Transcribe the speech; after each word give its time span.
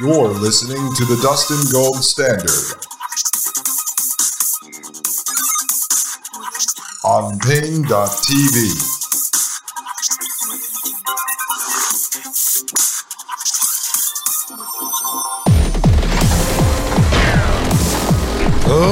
You're 0.00 0.28
listening 0.28 0.94
to 0.94 1.04
the 1.04 1.20
Dustin 1.22 1.70
Gold 1.70 2.02
Standard 2.02 2.48
on 7.04 7.38
Paine.tv. 7.40 8.72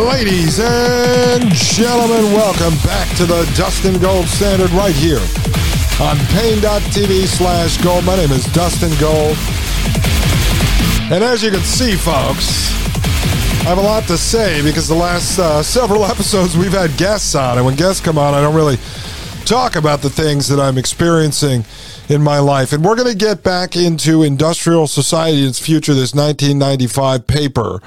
Ladies 0.07 0.61
and 0.61 1.51
gentlemen, 1.55 2.35
welcome 2.35 2.77
back 2.85 3.09
to 3.17 3.25
the 3.25 3.51
Dustin 3.57 3.99
Gold 4.01 4.27
Standard 4.27 4.71
right 4.73 4.95
here 4.95 5.23
on 5.99 6.19
Paine.tv 6.29 7.27
slash 7.27 7.79
gold. 7.79 8.05
My 8.05 8.17
name 8.17 8.33
is 8.33 8.45
Dustin 8.53 8.93
Gold. 9.01 9.39
And 11.11 11.25
as 11.25 11.43
you 11.43 11.51
can 11.51 11.61
see, 11.63 11.97
folks, 11.97 12.73
I 13.63 13.65
have 13.65 13.79
a 13.79 13.83
lot 13.83 14.05
to 14.05 14.17
say 14.17 14.63
because 14.63 14.87
the 14.87 14.95
last 14.95 15.41
uh, 15.41 15.61
several 15.61 16.05
episodes 16.07 16.57
we've 16.57 16.71
had 16.71 16.97
guests 16.97 17.35
on, 17.35 17.57
and 17.57 17.67
when 17.67 17.75
guests 17.75 18.01
come 18.01 18.17
on, 18.17 18.33
I 18.33 18.41
don't 18.41 18.55
really 18.55 18.77
talk 19.45 19.75
about 19.75 20.03
the 20.03 20.09
things 20.09 20.47
that 20.47 20.61
I'm 20.61 20.79
experiencing 20.79 21.65
in 22.09 22.23
my 22.23 22.39
life. 22.39 22.73
And 22.73 22.85
we're 22.85 22.95
going 22.95 23.11
to 23.11 23.19
get 23.19 23.43
back 23.43 23.75
into 23.75 24.23
Industrial 24.23 24.87
Society 24.87 25.41
and 25.41 25.49
its 25.49 25.59
Future, 25.59 25.95
this 25.95 26.15
1995 26.15 27.27
paper 27.27 27.81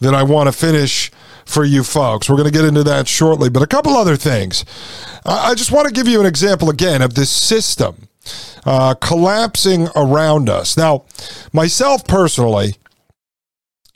that 0.00 0.14
I 0.14 0.24
want 0.24 0.48
to 0.48 0.52
finish 0.52 1.12
for 1.44 1.64
you 1.64 1.84
folks. 1.84 2.28
We're 2.28 2.36
going 2.36 2.50
to 2.50 2.58
get 2.58 2.64
into 2.64 2.82
that 2.82 3.06
shortly, 3.06 3.48
but 3.48 3.62
a 3.62 3.68
couple 3.68 3.92
other 3.92 4.16
things. 4.16 4.64
I 5.24 5.54
just 5.54 5.70
want 5.70 5.86
to 5.86 5.94
give 5.94 6.08
you 6.08 6.18
an 6.18 6.26
example 6.26 6.68
again 6.70 7.00
of 7.00 7.14
this 7.14 7.30
system 7.30 8.08
uh, 8.64 8.94
collapsing 8.94 9.88
around 9.94 10.48
us. 10.48 10.76
Now, 10.76 11.04
myself 11.52 12.06
personally, 12.06 12.76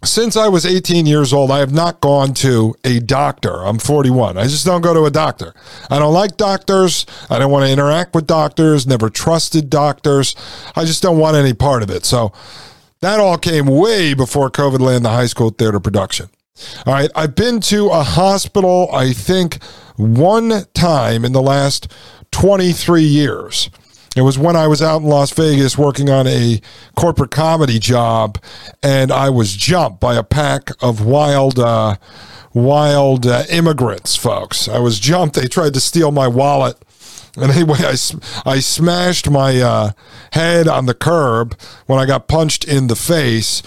since 0.02 0.36
I 0.36 0.48
was 0.48 0.64
18 0.64 1.04
years 1.04 1.32
old, 1.32 1.50
I 1.50 1.58
have 1.58 1.72
not 1.72 2.00
gone 2.00 2.32
to 2.34 2.74
a 2.84 3.00
doctor. 3.00 3.64
I'm 3.64 3.78
41. 3.78 4.38
I 4.38 4.44
just 4.44 4.64
don't 4.64 4.80
go 4.80 4.94
to 4.94 5.04
a 5.04 5.10
doctor. 5.10 5.52
I 5.90 5.98
don't 5.98 6.14
like 6.14 6.38
doctors. 6.38 7.04
I 7.28 7.38
don't 7.38 7.50
want 7.50 7.66
to 7.66 7.72
interact 7.72 8.14
with 8.14 8.26
doctors, 8.26 8.86
never 8.86 9.10
trusted 9.10 9.68
doctors. 9.68 10.34
I 10.74 10.84
just 10.86 11.02
don't 11.02 11.18
want 11.18 11.36
any 11.36 11.52
part 11.52 11.82
of 11.82 11.90
it. 11.90 12.06
So 12.06 12.32
that 13.00 13.20
all 13.20 13.36
came 13.36 13.66
way 13.66 14.14
before 14.14 14.50
COVID 14.50 14.80
landed 14.80 15.04
the 15.04 15.10
high 15.10 15.26
school 15.26 15.50
theater 15.50 15.80
production. 15.80 16.30
All 16.86 16.94
right. 16.94 17.10
I've 17.14 17.34
been 17.34 17.60
to 17.62 17.88
a 17.88 18.02
hospital, 18.02 18.88
I 18.92 19.12
think, 19.12 19.62
one 19.96 20.64
time 20.74 21.24
in 21.24 21.32
the 21.32 21.42
last 21.42 21.92
23 22.30 23.02
years. 23.02 23.70
It 24.20 24.24
was 24.24 24.38
when 24.38 24.54
I 24.54 24.66
was 24.66 24.82
out 24.82 25.00
in 25.00 25.08
Las 25.08 25.30
Vegas 25.30 25.78
working 25.78 26.10
on 26.10 26.26
a 26.26 26.60
corporate 26.94 27.30
comedy 27.30 27.78
job, 27.78 28.36
and 28.82 29.10
I 29.10 29.30
was 29.30 29.56
jumped 29.56 29.98
by 29.98 30.14
a 30.14 30.22
pack 30.22 30.72
of 30.82 31.02
wild, 31.02 31.58
uh, 31.58 31.96
wild 32.52 33.26
uh, 33.26 33.44
immigrants, 33.48 34.16
folks. 34.16 34.68
I 34.68 34.78
was 34.78 35.00
jumped. 35.00 35.36
They 35.36 35.48
tried 35.48 35.72
to 35.72 35.80
steal 35.80 36.12
my 36.12 36.28
wallet. 36.28 36.76
And 37.36 37.50
anyway, 37.52 37.78
I, 37.80 37.96
I 38.44 38.60
smashed 38.60 39.30
my 39.30 39.60
uh, 39.60 39.90
head 40.32 40.68
on 40.68 40.86
the 40.86 40.94
curb 40.94 41.58
when 41.86 41.98
I 41.98 42.06
got 42.06 42.28
punched 42.28 42.64
in 42.64 42.86
the 42.86 42.96
face. 42.96 43.62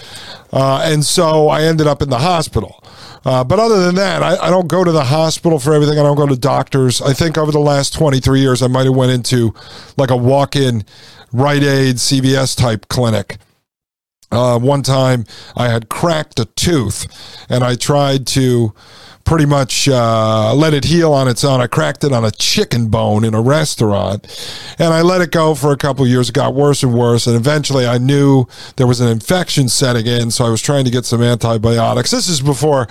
Uh, 0.52 0.82
and 0.84 1.04
so 1.04 1.48
I 1.48 1.62
ended 1.62 1.86
up 1.86 2.02
in 2.02 2.10
the 2.10 2.18
hospital. 2.18 2.82
Uh, 3.24 3.42
but 3.42 3.58
other 3.58 3.86
than 3.86 3.94
that, 3.94 4.22
I, 4.22 4.36
I, 4.36 4.50
don't 4.50 4.68
go 4.68 4.84
to 4.84 4.92
the 4.92 5.04
hospital 5.04 5.58
for 5.58 5.72
everything. 5.72 5.98
I 5.98 6.02
don't 6.02 6.16
go 6.16 6.26
to 6.26 6.36
doctors. 6.36 7.00
I 7.00 7.14
think 7.14 7.38
over 7.38 7.50
the 7.50 7.58
last 7.58 7.94
23 7.94 8.38
years, 8.38 8.62
I 8.62 8.66
might 8.66 8.84
have 8.84 8.94
went 8.94 9.12
into 9.12 9.54
like 9.96 10.10
a 10.10 10.16
walk-in 10.16 10.84
Rite 11.32 11.62
Aid, 11.62 11.96
CVS 11.96 12.54
type 12.54 12.86
clinic. 12.88 13.38
Uh, 14.30 14.58
one 14.58 14.82
time 14.82 15.24
I 15.56 15.68
had 15.68 15.88
cracked 15.88 16.38
a 16.38 16.44
tooth 16.44 17.06
and 17.48 17.64
I 17.64 17.76
tried 17.76 18.26
to 18.28 18.74
pretty 19.24 19.46
much 19.46 19.88
uh, 19.88 20.54
let 20.54 20.74
it 20.74 20.84
heal 20.84 21.12
on 21.12 21.28
its 21.28 21.44
own. 21.44 21.60
I 21.60 21.66
cracked 21.66 22.04
it 22.04 22.12
on 22.12 22.24
a 22.24 22.30
chicken 22.30 22.88
bone 22.88 23.24
in 23.24 23.34
a 23.34 23.40
restaurant, 23.40 24.26
and 24.78 24.92
I 24.92 25.02
let 25.02 25.20
it 25.20 25.30
go 25.30 25.54
for 25.54 25.72
a 25.72 25.76
couple 25.76 26.06
years. 26.06 26.28
It 26.28 26.34
got 26.34 26.54
worse 26.54 26.82
and 26.82 26.94
worse, 26.94 27.26
and 27.26 27.36
eventually 27.36 27.86
I 27.86 27.98
knew 27.98 28.46
there 28.76 28.86
was 28.86 29.00
an 29.00 29.08
infection 29.08 29.68
setting 29.68 30.06
in, 30.06 30.30
so 30.30 30.44
I 30.44 30.50
was 30.50 30.62
trying 30.62 30.84
to 30.84 30.90
get 30.90 31.04
some 31.04 31.22
antibiotics. 31.22 32.10
This 32.10 32.28
is 32.28 32.40
before 32.40 32.88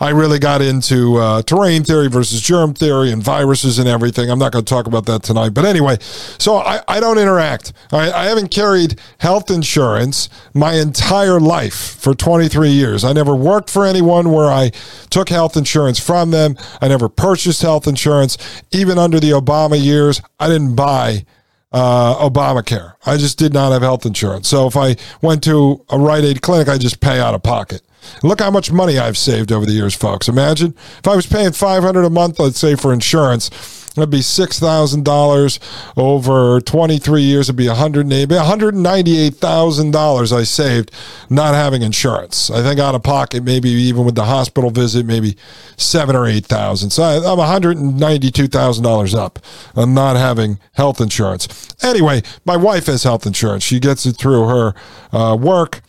I 0.00 0.10
really 0.10 0.38
got 0.38 0.62
into 0.62 1.18
uh, 1.18 1.42
terrain 1.42 1.84
theory 1.84 2.08
versus 2.08 2.40
germ 2.40 2.72
theory 2.72 3.12
and 3.12 3.22
viruses 3.22 3.78
and 3.78 3.86
everything. 3.86 4.30
I'm 4.30 4.38
not 4.38 4.50
going 4.50 4.64
to 4.64 4.68
talk 4.68 4.86
about 4.86 5.04
that 5.06 5.22
tonight. 5.22 5.50
But 5.50 5.66
anyway, 5.66 5.98
so 6.00 6.56
I, 6.56 6.80
I 6.88 7.00
don't 7.00 7.18
interact. 7.18 7.74
I, 7.92 8.10
I 8.10 8.24
haven't 8.24 8.48
carried 8.48 8.98
health 9.18 9.50
insurance 9.50 10.30
my 10.54 10.74
entire 10.74 11.38
life 11.38 11.74
for 12.00 12.14
23 12.14 12.70
years. 12.70 13.04
I 13.04 13.12
never 13.12 13.34
worked 13.34 13.70
for 13.70 13.86
anyone 13.86 14.32
where 14.32 14.50
I 14.50 14.70
took 15.10 15.28
health 15.28 15.56
insurance 15.56 16.00
from 16.00 16.30
them. 16.30 16.56
I 16.80 16.88
never 16.88 17.08
purchased 17.08 17.62
health 17.62 17.86
insurance. 17.86 18.38
Even 18.72 18.98
under 18.98 19.20
the 19.20 19.30
Obama 19.30 19.82
years, 19.82 20.22
I 20.38 20.48
didn't 20.48 20.74
buy 20.74 21.26
uh, 21.72 22.28
Obamacare. 22.28 22.94
I 23.06 23.16
just 23.16 23.38
did 23.38 23.52
not 23.52 23.72
have 23.72 23.82
health 23.82 24.06
insurance. 24.06 24.48
So 24.48 24.66
if 24.66 24.76
I 24.76 24.96
went 25.22 25.44
to 25.44 25.84
a 25.90 25.98
Rite 25.98 26.24
Aid 26.24 26.42
clinic, 26.42 26.68
I 26.68 26.78
just 26.78 27.00
pay 27.00 27.20
out 27.20 27.34
of 27.34 27.42
pocket. 27.42 27.82
Look 28.22 28.40
how 28.40 28.50
much 28.50 28.72
money 28.72 28.98
I've 28.98 29.18
saved 29.18 29.52
over 29.52 29.66
the 29.66 29.72
years, 29.72 29.94
folks. 29.94 30.28
Imagine 30.28 30.74
if 30.98 31.06
I 31.06 31.14
was 31.14 31.26
paying 31.26 31.52
500 31.52 32.02
a 32.02 32.10
month, 32.10 32.40
let's 32.40 32.58
say 32.58 32.74
for 32.74 32.92
insurance, 32.92 33.50
that'd 33.94 34.10
be 34.10 34.20
$6,000 34.20 35.58
over 35.96 36.60
23 36.60 37.22
years. 37.22 37.48
It'd 37.48 37.56
be 37.56 37.66
$198,000 37.66 40.32
I 40.32 40.42
saved 40.42 40.90
not 41.28 41.54
having 41.54 41.82
insurance. 41.82 42.50
I 42.50 42.62
think 42.62 42.80
out 42.80 42.94
of 42.94 43.02
pocket, 43.02 43.44
maybe 43.44 43.68
even 43.70 44.04
with 44.04 44.14
the 44.14 44.24
hospital 44.24 44.70
visit, 44.70 45.06
maybe 45.06 45.36
seven 45.76 46.16
or 46.16 46.26
8,000. 46.26 46.90
So 46.90 47.02
I'm 47.02 47.38
$192,000 47.38 49.14
up 49.14 49.38
on 49.74 49.94
not 49.94 50.16
having 50.16 50.58
health 50.72 51.00
insurance. 51.00 51.48
Anyway, 51.82 52.22
my 52.44 52.56
wife 52.56 52.86
has 52.86 53.04
health 53.04 53.26
insurance. 53.26 53.62
She 53.62 53.78
gets 53.80 54.06
it 54.06 54.16
through 54.16 54.48
her 54.48 54.74
uh, 55.12 55.36
work. 55.36 55.82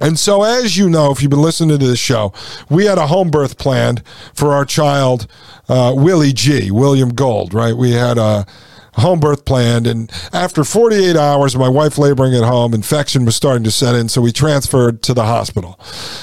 And 0.00 0.18
so, 0.18 0.42
as 0.42 0.76
you 0.76 0.88
know, 0.88 1.12
if 1.12 1.22
you've 1.22 1.30
been 1.30 1.42
listening 1.42 1.78
to 1.78 1.86
this 1.86 1.98
show, 1.98 2.32
we 2.68 2.86
had 2.86 2.98
a 2.98 3.06
home 3.06 3.30
birth 3.30 3.58
planned 3.58 4.02
for 4.34 4.54
our 4.54 4.64
child, 4.64 5.26
uh, 5.68 5.92
Willie 5.96 6.32
G, 6.32 6.70
William 6.70 7.10
Gold, 7.10 7.52
right? 7.54 7.76
We 7.76 7.92
had 7.92 8.18
a 8.18 8.46
home 8.94 9.20
birth 9.20 9.44
planned. 9.44 9.86
And 9.86 10.10
after 10.32 10.64
48 10.64 11.16
hours, 11.16 11.56
my 11.56 11.68
wife 11.68 11.98
laboring 11.98 12.34
at 12.34 12.44
home, 12.44 12.74
infection 12.74 13.24
was 13.24 13.36
starting 13.36 13.64
to 13.64 13.70
set 13.70 13.94
in. 13.94 14.08
So 14.08 14.20
we 14.20 14.32
transferred 14.32 15.02
to 15.02 15.14
the 15.14 15.24
hospital. 15.24 15.78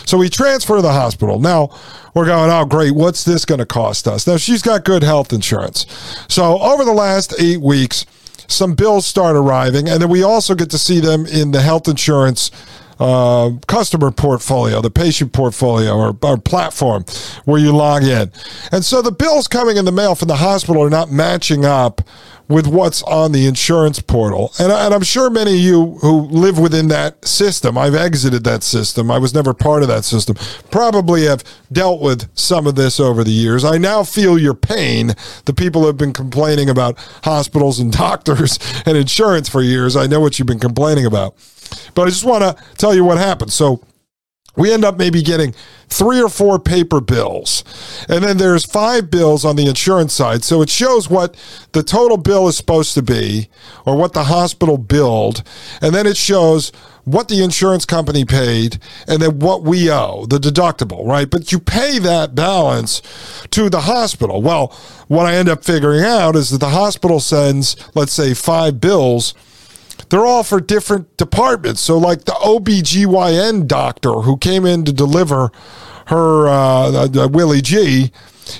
So 0.06 0.18
we 0.18 0.30
transfer 0.30 0.76
to 0.78 0.82
the 0.82 0.94
hospital. 0.94 1.40
Now 1.40 1.70
we're 2.14 2.26
going, 2.26 2.50
oh, 2.50 2.66
great. 2.66 2.92
What's 2.92 3.24
this 3.24 3.46
going 3.46 3.60
to 3.60 3.66
cost 3.66 4.08
us? 4.08 4.28
Now 4.28 4.38
she's 4.38 4.62
got 4.62 4.86
good 4.86 5.04
health 5.04 5.34
insurance. 5.34 5.86
So 6.28 6.60
over 6.60 6.84
the 6.84 6.94
last 6.94 7.34
eight 7.40 7.62
weeks, 7.62 8.06
some 8.48 8.76
bills 8.76 9.06
start 9.06 9.36
arriving. 9.36 9.90
And 9.90 10.02
then 10.02 10.10
we 10.10 10.24
also 10.24 10.56
get 10.56 10.70
to 10.72 10.78
see 10.78 11.00
them 11.00 11.26
in 11.26 11.52
the 11.52 11.62
health 11.62 11.88
insurance 11.88 12.52
uh, 13.00 13.52
customer 13.68 14.12
portfolio, 14.12 14.82
the 14.82 14.92
patient 14.92 15.34
portfolio 15.34 15.96
or, 15.96 16.18
or 16.24 16.38
platform 16.38 17.06
where 17.46 17.60
you 17.60 17.76
log 17.76 18.04
in. 18.04 18.32
And 18.72 18.84
so 18.84 19.02
the 19.02 19.12
bills 19.12 19.48
coming 19.48 19.78
in 19.78 19.86
the 19.86 19.92
mail 19.92 20.16
from 20.16 20.28
the 20.28 20.38
hospital 20.38 20.84
are 20.84 20.90
not 20.90 21.12
matching 21.12 21.66
up 21.66 22.02
with 22.48 22.66
what's 22.66 23.04
on 23.04 23.32
the 23.34 23.46
insurance 23.46 24.00
portal. 24.00 24.54
And, 24.60 24.72
and, 24.72 24.94
I'm 24.94 25.04
sure 25.04 25.30
many 25.30 25.54
of 25.54 25.60
you 25.60 25.98
who 26.02 26.22
live 26.22 26.58
within 26.58 26.88
that 26.88 27.26
system, 27.28 27.78
I've 27.78 27.96
exited 27.96 28.44
that 28.46 28.64
system. 28.64 29.12
I 29.12 29.18
was 29.18 29.34
never 29.34 29.54
part 29.54 29.82
of 29.82 29.90
that 29.90 30.06
system, 30.06 30.38
probably 30.72 31.26
have 31.26 31.44
dealt 31.72 32.02
with 32.02 32.30
some 32.38 32.66
of 32.66 32.76
this 32.76 33.00
over 33.00 33.24
the 33.24 33.32
years. 33.32 33.66
I 33.66 33.78
now 33.78 34.04
feel 34.04 34.40
your 34.40 34.54
pain. 34.54 35.14
The 35.46 35.54
people 35.54 35.86
have 35.86 35.98
been 35.98 36.14
complaining 36.14 36.70
about 36.70 36.98
hospitals 37.24 37.80
and 37.80 37.92
doctors 37.98 38.60
and 38.86 38.98
insurance 38.98 39.50
for 39.50 39.62
years, 39.62 39.96
I 39.96 40.08
know 40.08 40.20
what 40.20 40.40
you've 40.40 40.48
been 40.48 40.60
complaining 40.60 41.06
about. 41.06 41.36
But 41.94 42.04
I 42.04 42.10
just 42.10 42.26
want 42.26 42.44
to 42.44 42.64
tell 42.76 42.94
you 42.94 43.04
what 43.04 43.18
happened. 43.18 43.52
So 43.54 43.84
we 44.58 44.74
end 44.74 44.84
up 44.84 44.98
maybe 44.98 45.22
getting 45.22 45.54
three 45.88 46.22
or 46.22 46.30
four 46.30 46.60
paper 46.60 47.00
bills. 47.00 47.64
And 48.10 48.24
then 48.24 48.38
there's 48.38 48.66
five 48.66 49.10
bills 49.10 49.46
on 49.46 49.56
the 49.56 49.68
insurance 49.68 50.14
side. 50.14 50.44
So 50.44 50.62
it 50.62 50.70
shows 50.70 51.10
what 51.10 51.36
the 51.72 51.84
total 51.84 52.18
bill 52.18 52.48
is 52.48 52.58
supposed 52.58 52.94
to 52.96 53.02
be 53.02 53.50
or 53.86 53.96
what 53.96 54.14
the 54.14 54.26
hospital 54.26 54.78
billed. 54.78 55.44
And 55.82 55.94
then 55.94 56.08
it 56.08 56.18
shows 56.18 56.72
what 57.06 57.30
the 57.30 57.42
insurance 57.42 57.86
company 57.86 58.26
paid 58.26 58.80
and 59.08 59.22
then 59.22 59.40
what 59.40 59.64
we 59.64 59.90
owe, 59.90 60.26
the 60.26 60.40
deductible, 60.40 61.08
right? 61.08 61.30
But 61.30 61.54
you 61.54 61.60
pay 61.60 62.00
that 62.00 62.36
balance 62.36 63.02
to 63.52 63.70
the 63.70 63.82
hospital. 63.82 64.42
Well, 64.42 64.76
what 65.08 65.26
I 65.26 65.36
end 65.36 65.48
up 65.48 65.64
figuring 65.64 66.04
out 66.04 66.36
is 66.36 66.50
that 66.50 66.58
the 66.58 66.70
hospital 66.70 67.22
sends, 67.22 67.78
let's 67.96 68.12
say, 68.12 68.34
five 68.34 68.82
bills 68.82 69.34
they're 70.10 70.26
all 70.26 70.44
for 70.44 70.60
different 70.60 71.16
departments. 71.18 71.82
So, 71.82 71.98
like 71.98 72.26
the 72.26 72.34
OBGYN 72.34 73.68
doctor 73.68 74.14
who 74.14 74.38
came 74.38 74.66
in 74.66 74.86
to 74.86 74.94
deliver 74.94 75.52
her 76.08 76.48
uh, 76.48 77.08
uh, 77.08 77.28
Willie 77.30 77.62
G, 77.62 78.12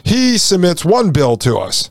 he 0.04 0.38
submits 0.38 0.84
one 0.84 1.12
bill 1.12 1.38
to 1.38 1.58
us. 1.58 1.90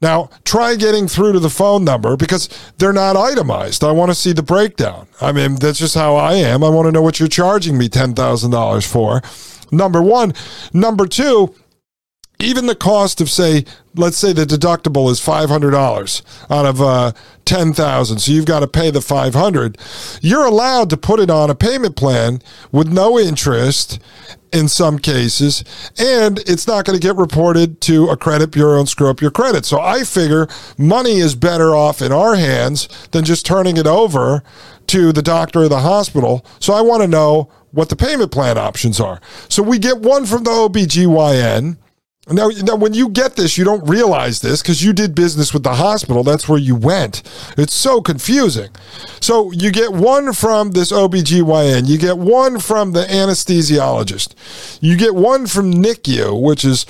Now, 0.00 0.30
try 0.44 0.76
getting 0.76 1.08
through 1.08 1.32
to 1.32 1.40
the 1.40 1.50
phone 1.50 1.84
number 1.84 2.16
because 2.16 2.48
they're 2.78 2.92
not 2.92 3.16
itemized. 3.16 3.82
I 3.82 3.90
want 3.90 4.10
to 4.10 4.14
see 4.14 4.32
the 4.32 4.42
breakdown. 4.44 5.08
I 5.20 5.32
mean, 5.32 5.56
that's 5.56 5.78
just 5.78 5.96
how 5.96 6.14
I 6.14 6.34
am. 6.34 6.62
I 6.62 6.68
want 6.68 6.86
to 6.86 6.92
know 6.92 7.02
what 7.02 7.18
you're 7.18 7.28
charging 7.28 7.76
me 7.76 7.88
$10,000 7.88 8.86
for. 8.86 9.22
Number 9.72 10.00
one. 10.00 10.34
Number 10.72 11.06
two, 11.06 11.54
even 12.40 12.66
the 12.66 12.74
cost 12.74 13.20
of 13.20 13.28
say 13.28 13.64
let's 13.94 14.16
say 14.16 14.32
the 14.32 14.44
deductible 14.44 15.10
is 15.10 15.20
$500 15.20 16.22
out 16.50 16.66
of 16.66 16.80
uh, 16.80 17.12
10000 17.44 18.18
so 18.18 18.32
you've 18.32 18.46
got 18.46 18.60
to 18.60 18.68
pay 18.68 18.90
the 18.90 19.00
500 19.00 19.78
you're 20.20 20.46
allowed 20.46 20.88
to 20.90 20.96
put 20.96 21.18
it 21.18 21.30
on 21.30 21.50
a 21.50 21.54
payment 21.54 21.96
plan 21.96 22.40
with 22.70 22.88
no 22.88 23.18
interest 23.18 23.98
in 24.52 24.68
some 24.68 24.98
cases 24.98 25.64
and 25.98 26.38
it's 26.46 26.66
not 26.66 26.84
going 26.84 26.98
to 26.98 27.04
get 27.04 27.16
reported 27.16 27.80
to 27.80 28.08
a 28.08 28.16
credit 28.16 28.52
bureau 28.52 28.78
and 28.78 28.88
screw 28.88 29.10
up 29.10 29.20
your 29.20 29.30
credit. 29.30 29.64
So 29.64 29.80
i 29.80 30.04
figure 30.04 30.46
money 30.76 31.18
is 31.18 31.34
better 31.34 31.74
off 31.74 32.00
in 32.00 32.12
our 32.12 32.36
hands 32.36 32.88
than 33.10 33.24
just 33.24 33.44
turning 33.44 33.76
it 33.76 33.86
over 33.86 34.42
to 34.88 35.12
the 35.12 35.22
doctor 35.22 35.62
or 35.62 35.68
the 35.68 35.80
hospital. 35.80 36.46
So 36.60 36.72
i 36.72 36.80
want 36.80 37.02
to 37.02 37.08
know 37.08 37.50
what 37.72 37.88
the 37.90 37.96
payment 37.96 38.32
plan 38.32 38.56
options 38.56 38.98
are. 39.00 39.20
So 39.48 39.62
we 39.62 39.78
get 39.78 39.98
one 39.98 40.24
from 40.24 40.44
the 40.44 40.50
obgyn 40.50 41.76
now, 42.30 42.48
now, 42.62 42.76
when 42.76 42.94
you 42.94 43.08
get 43.08 43.36
this, 43.36 43.56
you 43.56 43.64
don't 43.64 43.86
realize 43.88 44.40
this 44.40 44.60
because 44.60 44.84
you 44.84 44.92
did 44.92 45.14
business 45.14 45.52
with 45.52 45.62
the 45.62 45.74
hospital. 45.74 46.22
That's 46.22 46.48
where 46.48 46.58
you 46.58 46.76
went. 46.76 47.22
It's 47.56 47.74
so 47.74 48.00
confusing. 48.00 48.68
So 49.20 49.50
you 49.52 49.70
get 49.70 49.92
one 49.92 50.32
from 50.32 50.72
this 50.72 50.92
OBGYN, 50.92 51.88
you 51.88 51.98
get 51.98 52.18
one 52.18 52.60
from 52.60 52.92
the 52.92 53.04
anesthesiologist, 53.04 54.34
you 54.80 54.96
get 54.96 55.14
one 55.14 55.46
from 55.46 55.72
NICU, 55.72 56.40
which 56.40 56.64
is 56.64 56.86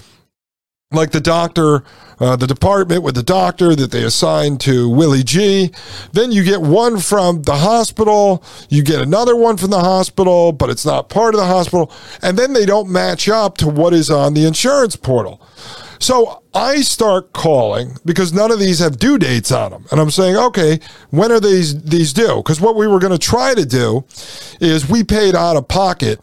like 0.90 1.10
the 1.10 1.20
doctor, 1.20 1.84
uh, 2.18 2.34
the 2.34 2.46
department 2.46 3.02
with 3.02 3.14
the 3.14 3.22
doctor 3.22 3.76
that 3.76 3.90
they 3.90 4.04
assign 4.04 4.56
to 4.56 4.88
Willie 4.88 5.22
G. 5.22 5.70
Then 6.12 6.32
you 6.32 6.42
get 6.42 6.62
one 6.62 6.98
from 6.98 7.42
the 7.42 7.56
hospital. 7.56 8.42
You 8.70 8.82
get 8.82 9.02
another 9.02 9.36
one 9.36 9.58
from 9.58 9.68
the 9.68 9.80
hospital, 9.80 10.50
but 10.50 10.70
it's 10.70 10.86
not 10.86 11.10
part 11.10 11.34
of 11.34 11.40
the 11.40 11.46
hospital. 11.46 11.92
And 12.22 12.38
then 12.38 12.54
they 12.54 12.64
don't 12.64 12.88
match 12.88 13.28
up 13.28 13.58
to 13.58 13.68
what 13.68 13.92
is 13.92 14.08
on 14.08 14.32
the 14.32 14.46
insurance 14.46 14.96
portal. 14.96 15.46
So 15.98 16.42
I 16.54 16.80
start 16.80 17.34
calling 17.34 17.98
because 18.06 18.32
none 18.32 18.50
of 18.50 18.58
these 18.58 18.78
have 18.78 18.98
due 18.98 19.18
dates 19.18 19.52
on 19.52 19.72
them. 19.72 19.84
And 19.90 20.00
I'm 20.00 20.10
saying, 20.10 20.36
okay, 20.36 20.80
when 21.10 21.30
are 21.32 21.40
these 21.40 21.82
these 21.82 22.14
due? 22.14 22.36
Because 22.36 22.62
what 22.62 22.76
we 22.76 22.86
were 22.86 22.98
going 22.98 23.12
to 23.12 23.18
try 23.18 23.52
to 23.54 23.66
do 23.66 24.06
is 24.58 24.88
we 24.88 25.04
paid 25.04 25.34
out 25.34 25.56
of 25.56 25.68
pocket 25.68 26.18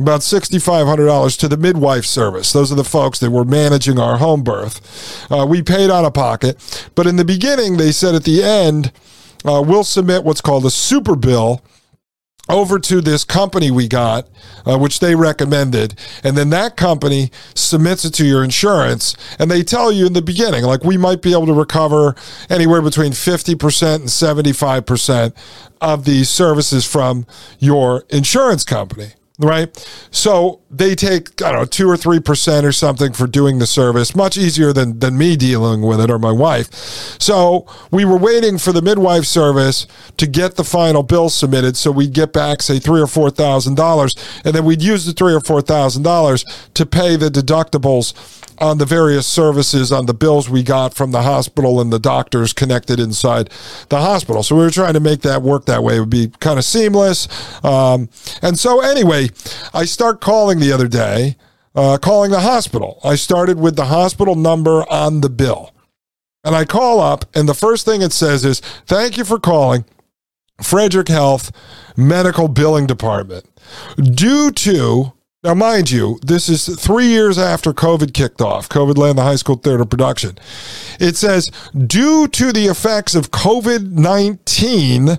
about 0.00 0.20
$6,500 0.20 1.38
to 1.38 1.48
the 1.48 1.56
midwife 1.56 2.06
service. 2.06 2.52
Those 2.52 2.72
are 2.72 2.76
the 2.76 2.84
folks 2.84 3.18
that 3.20 3.30
were 3.30 3.44
managing 3.44 3.98
our 3.98 4.16
home 4.16 4.42
birth. 4.42 5.30
Uh, 5.30 5.46
we 5.46 5.62
paid 5.62 5.90
out 5.90 6.04
of 6.04 6.14
pocket, 6.14 6.88
but 6.94 7.06
in 7.06 7.16
the 7.16 7.24
beginning, 7.24 7.76
they 7.76 7.92
said 7.92 8.14
at 8.14 8.24
the 8.24 8.42
end, 8.42 8.92
uh, 9.44 9.62
we'll 9.64 9.84
submit 9.84 10.24
what's 10.24 10.40
called 10.40 10.64
a 10.64 10.70
super 10.70 11.16
bill 11.16 11.62
over 12.48 12.78
to 12.78 13.00
this 13.00 13.24
company 13.24 13.70
we 13.70 13.86
got, 13.86 14.28
uh, 14.66 14.76
which 14.76 14.98
they 14.98 15.14
recommended. 15.14 15.94
And 16.24 16.36
then 16.36 16.50
that 16.50 16.76
company 16.76 17.30
submits 17.54 18.04
it 18.04 18.12
to 18.14 18.26
your 18.26 18.42
insurance. 18.42 19.14
And 19.38 19.50
they 19.50 19.62
tell 19.62 19.92
you 19.92 20.06
in 20.06 20.14
the 20.14 20.22
beginning, 20.22 20.64
like, 20.64 20.82
we 20.82 20.96
might 20.96 21.22
be 21.22 21.32
able 21.32 21.46
to 21.46 21.52
recover 21.52 22.16
anywhere 22.48 22.82
between 22.82 23.12
50% 23.12 23.94
and 23.96 24.04
75% 24.06 25.34
of 25.80 26.04
these 26.04 26.28
services 26.28 26.84
from 26.84 27.26
your 27.60 28.04
insurance 28.10 28.64
company 28.64 29.12
right? 29.40 29.68
So 30.10 30.60
they 30.70 30.94
take, 30.94 31.42
I 31.42 31.52
don't 31.52 31.60
know, 31.60 31.64
two 31.64 31.88
or 31.88 31.96
three 31.96 32.20
percent 32.20 32.64
or 32.64 32.72
something 32.72 33.12
for 33.12 33.26
doing 33.26 33.58
the 33.58 33.66
service, 33.66 34.14
much 34.14 34.36
easier 34.36 34.72
than 34.72 34.98
than 34.98 35.18
me 35.18 35.36
dealing 35.36 35.82
with 35.82 36.00
it 36.00 36.10
or 36.10 36.18
my 36.18 36.32
wife. 36.32 36.72
So 37.20 37.66
we 37.90 38.04
were 38.04 38.16
waiting 38.16 38.58
for 38.58 38.72
the 38.72 38.82
midwife 38.82 39.24
service 39.24 39.86
to 40.16 40.26
get 40.26 40.56
the 40.56 40.64
final 40.64 41.02
bill 41.02 41.28
submitted 41.28 41.76
so 41.76 41.90
we'd 41.90 42.12
get 42.12 42.32
back, 42.32 42.62
say, 42.62 42.78
three 42.78 43.00
or 43.00 43.06
four 43.06 43.30
thousand 43.30 43.74
dollars, 43.76 44.14
and 44.44 44.54
then 44.54 44.64
we'd 44.64 44.82
use 44.82 45.06
the 45.06 45.12
three 45.12 45.34
or 45.34 45.40
four 45.40 45.62
thousand 45.62 46.02
dollars 46.02 46.44
to 46.74 46.86
pay 46.86 47.16
the 47.16 47.28
deductibles 47.28 48.14
on 48.60 48.78
the 48.78 48.84
various 48.84 49.26
services 49.26 49.90
on 49.90 50.06
the 50.06 50.14
bills 50.14 50.48
we 50.50 50.62
got 50.62 50.94
from 50.94 51.12
the 51.12 51.22
hospital 51.22 51.80
and 51.80 51.92
the 51.92 51.98
doctors 51.98 52.52
connected 52.52 53.00
inside 53.00 53.50
the 53.88 54.00
hospital. 54.00 54.42
So 54.42 54.54
we 54.54 54.62
were 54.62 54.70
trying 54.70 54.94
to 54.94 55.00
make 55.00 55.22
that 55.22 55.42
work 55.42 55.64
that 55.66 55.82
way. 55.82 55.96
It 55.96 56.00
would 56.00 56.10
be 56.10 56.28
kind 56.40 56.58
of 56.58 56.64
seamless. 56.64 57.26
Um, 57.64 58.08
and 58.42 58.58
so, 58.58 58.80
anyway, 58.80 59.30
I 59.72 59.84
start 59.86 60.20
calling 60.20 60.60
the 60.60 60.72
other 60.72 60.88
day, 60.88 61.36
uh, 61.74 61.98
calling 62.00 62.30
the 62.30 62.40
hospital. 62.40 63.00
I 63.02 63.14
started 63.14 63.58
with 63.58 63.76
the 63.76 63.86
hospital 63.86 64.34
number 64.34 64.84
on 64.90 65.22
the 65.22 65.30
bill. 65.30 65.72
And 66.44 66.54
I 66.54 66.64
call 66.64 67.00
up, 67.00 67.26
and 67.34 67.48
the 67.48 67.54
first 67.54 67.84
thing 67.84 68.00
it 68.00 68.12
says 68.12 68.44
is, 68.44 68.60
Thank 68.86 69.18
you 69.18 69.24
for 69.24 69.38
calling 69.38 69.84
Frederick 70.62 71.08
Health 71.08 71.52
Medical 71.96 72.48
Billing 72.48 72.86
Department. 72.86 73.44
Due 73.96 74.50
to 74.50 75.12
now, 75.42 75.54
mind 75.54 75.90
you, 75.90 76.18
this 76.22 76.50
is 76.50 76.66
three 76.66 77.06
years 77.06 77.38
after 77.38 77.72
COVID 77.72 78.12
kicked 78.12 78.42
off, 78.42 78.68
COVID 78.68 78.98
land 78.98 79.16
the 79.16 79.22
high 79.22 79.36
school 79.36 79.56
theater 79.56 79.86
production. 79.86 80.36
It 80.98 81.16
says, 81.16 81.50
due 81.86 82.28
to 82.28 82.52
the 82.52 82.66
effects 82.66 83.14
of 83.14 83.30
COVID 83.30 83.90
19, 83.90 85.16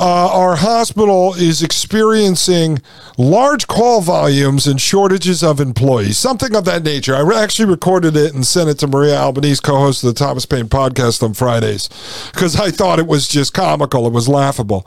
uh, 0.00 0.30
our 0.32 0.56
hospital 0.56 1.34
is 1.34 1.62
experiencing 1.62 2.80
large 3.18 3.66
call 3.66 4.00
volumes 4.00 4.66
and 4.66 4.80
shortages 4.80 5.44
of 5.44 5.60
employees, 5.60 6.16
something 6.16 6.56
of 6.56 6.64
that 6.64 6.82
nature. 6.82 7.14
I 7.14 7.20
re- 7.20 7.36
actually 7.36 7.68
recorded 7.68 8.16
it 8.16 8.32
and 8.32 8.46
sent 8.46 8.70
it 8.70 8.78
to 8.78 8.86
Maria 8.86 9.16
Albanese, 9.16 9.60
co 9.60 9.76
host 9.76 10.02
of 10.02 10.14
the 10.14 10.18
Thomas 10.18 10.46
Paine 10.46 10.68
podcast 10.70 11.22
on 11.22 11.34
Fridays, 11.34 11.90
because 12.32 12.58
I 12.58 12.70
thought 12.70 12.98
it 12.98 13.06
was 13.06 13.28
just 13.28 13.52
comical. 13.52 14.06
It 14.06 14.14
was 14.14 14.26
laughable. 14.26 14.86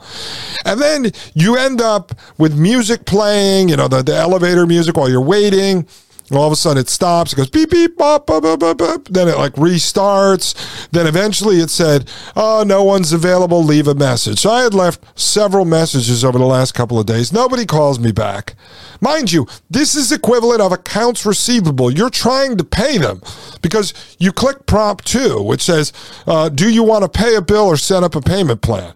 And 0.64 0.80
then 0.80 1.12
you 1.32 1.56
end 1.56 1.80
up 1.80 2.18
with 2.36 2.58
music 2.58 3.04
playing, 3.04 3.68
you 3.68 3.76
know, 3.76 3.86
the, 3.86 4.02
the 4.02 4.16
elevator 4.16 4.66
music 4.66 4.96
while 4.96 5.08
you're 5.08 5.20
waiting 5.20 5.86
all 6.32 6.46
of 6.46 6.52
a 6.52 6.56
sudden 6.56 6.78
it 6.78 6.88
stops. 6.88 7.32
It 7.32 7.36
goes 7.36 7.50
beep 7.50 7.70
beep 7.70 7.96
bop, 7.98 8.26
bop, 8.26 8.42
bop, 8.42 8.60
bop, 8.60 8.78
bop. 8.78 9.08
Then 9.08 9.28
it 9.28 9.36
like 9.36 9.54
restarts. 9.54 10.88
Then 10.90 11.06
eventually 11.06 11.56
it 11.56 11.70
said, 11.70 12.08
"Oh, 12.34 12.64
no 12.66 12.82
one's 12.82 13.12
available. 13.12 13.62
Leave 13.62 13.88
a 13.88 13.94
message." 13.94 14.40
So 14.40 14.50
I 14.50 14.62
had 14.62 14.74
left 14.74 15.04
several 15.18 15.64
messages 15.64 16.24
over 16.24 16.38
the 16.38 16.46
last 16.46 16.72
couple 16.72 16.98
of 16.98 17.06
days. 17.06 17.32
Nobody 17.32 17.66
calls 17.66 17.98
me 17.98 18.12
back. 18.12 18.54
Mind 19.00 19.32
you, 19.32 19.46
this 19.68 19.94
is 19.94 20.12
equivalent 20.12 20.62
of 20.62 20.72
accounts 20.72 21.26
receivable. 21.26 21.90
You're 21.90 22.10
trying 22.10 22.56
to 22.56 22.64
pay 22.64 22.96
them 22.96 23.20
because 23.60 23.92
you 24.18 24.32
click 24.32 24.64
prompt 24.66 25.04
two, 25.04 25.42
which 25.42 25.62
says, 25.62 25.92
uh, 26.26 26.48
"Do 26.48 26.70
you 26.70 26.82
want 26.82 27.02
to 27.02 27.08
pay 27.08 27.34
a 27.34 27.42
bill 27.42 27.66
or 27.66 27.76
set 27.76 28.02
up 28.02 28.14
a 28.14 28.22
payment 28.22 28.62
plan?" 28.62 28.94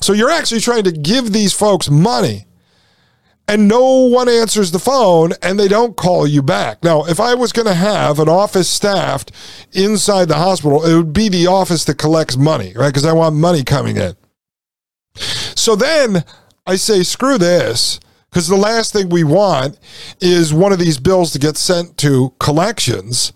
So 0.00 0.12
you're 0.12 0.30
actually 0.30 0.60
trying 0.60 0.84
to 0.84 0.92
give 0.92 1.32
these 1.32 1.52
folks 1.52 1.88
money 1.88 2.44
and 3.48 3.66
no 3.66 4.06
one 4.06 4.28
answers 4.28 4.70
the 4.70 4.78
phone 4.78 5.32
and 5.42 5.58
they 5.58 5.68
don't 5.68 5.96
call 5.96 6.26
you 6.26 6.42
back. 6.42 6.84
Now, 6.84 7.06
if 7.06 7.18
I 7.18 7.34
was 7.34 7.50
going 7.50 7.66
to 7.66 7.74
have 7.74 8.18
an 8.18 8.28
office 8.28 8.68
staffed 8.68 9.32
inside 9.72 10.28
the 10.28 10.34
hospital, 10.34 10.84
it 10.84 10.94
would 10.94 11.14
be 11.14 11.30
the 11.30 11.46
office 11.46 11.86
that 11.86 11.96
collects 11.96 12.36
money, 12.36 12.74
right? 12.76 12.88
Because 12.88 13.06
I 13.06 13.14
want 13.14 13.34
money 13.36 13.64
coming 13.64 13.96
in. 13.96 14.14
So 15.14 15.74
then 15.74 16.24
I 16.66 16.76
say, 16.76 17.02
screw 17.02 17.38
this. 17.38 17.98
Because 18.30 18.46
the 18.46 18.56
last 18.56 18.92
thing 18.92 19.08
we 19.08 19.24
want 19.24 19.78
is 20.20 20.52
one 20.52 20.70
of 20.70 20.78
these 20.78 20.98
bills 20.98 21.32
to 21.32 21.38
get 21.38 21.56
sent 21.56 21.96
to 21.96 22.34
collections. 22.38 23.32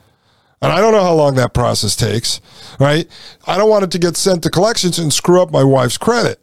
And 0.61 0.71
I 0.71 0.81
don't 0.81 0.93
know 0.93 1.03
how 1.03 1.15
long 1.15 1.37
that 1.37 1.55
process 1.55 1.97
takes, 1.97 2.43
right? 2.79 3.09
I 3.47 3.57
don't 3.57 3.71
want 3.71 3.85
it 3.85 3.91
to 3.93 3.99
get 3.99 4.19
sent 4.19 4.43
to 4.43 4.51
collections 4.51 4.99
and 4.99 5.11
screw 5.11 5.41
up 5.41 5.51
my 5.51 5.65
wife's 5.65 5.97
credit. 5.97 6.41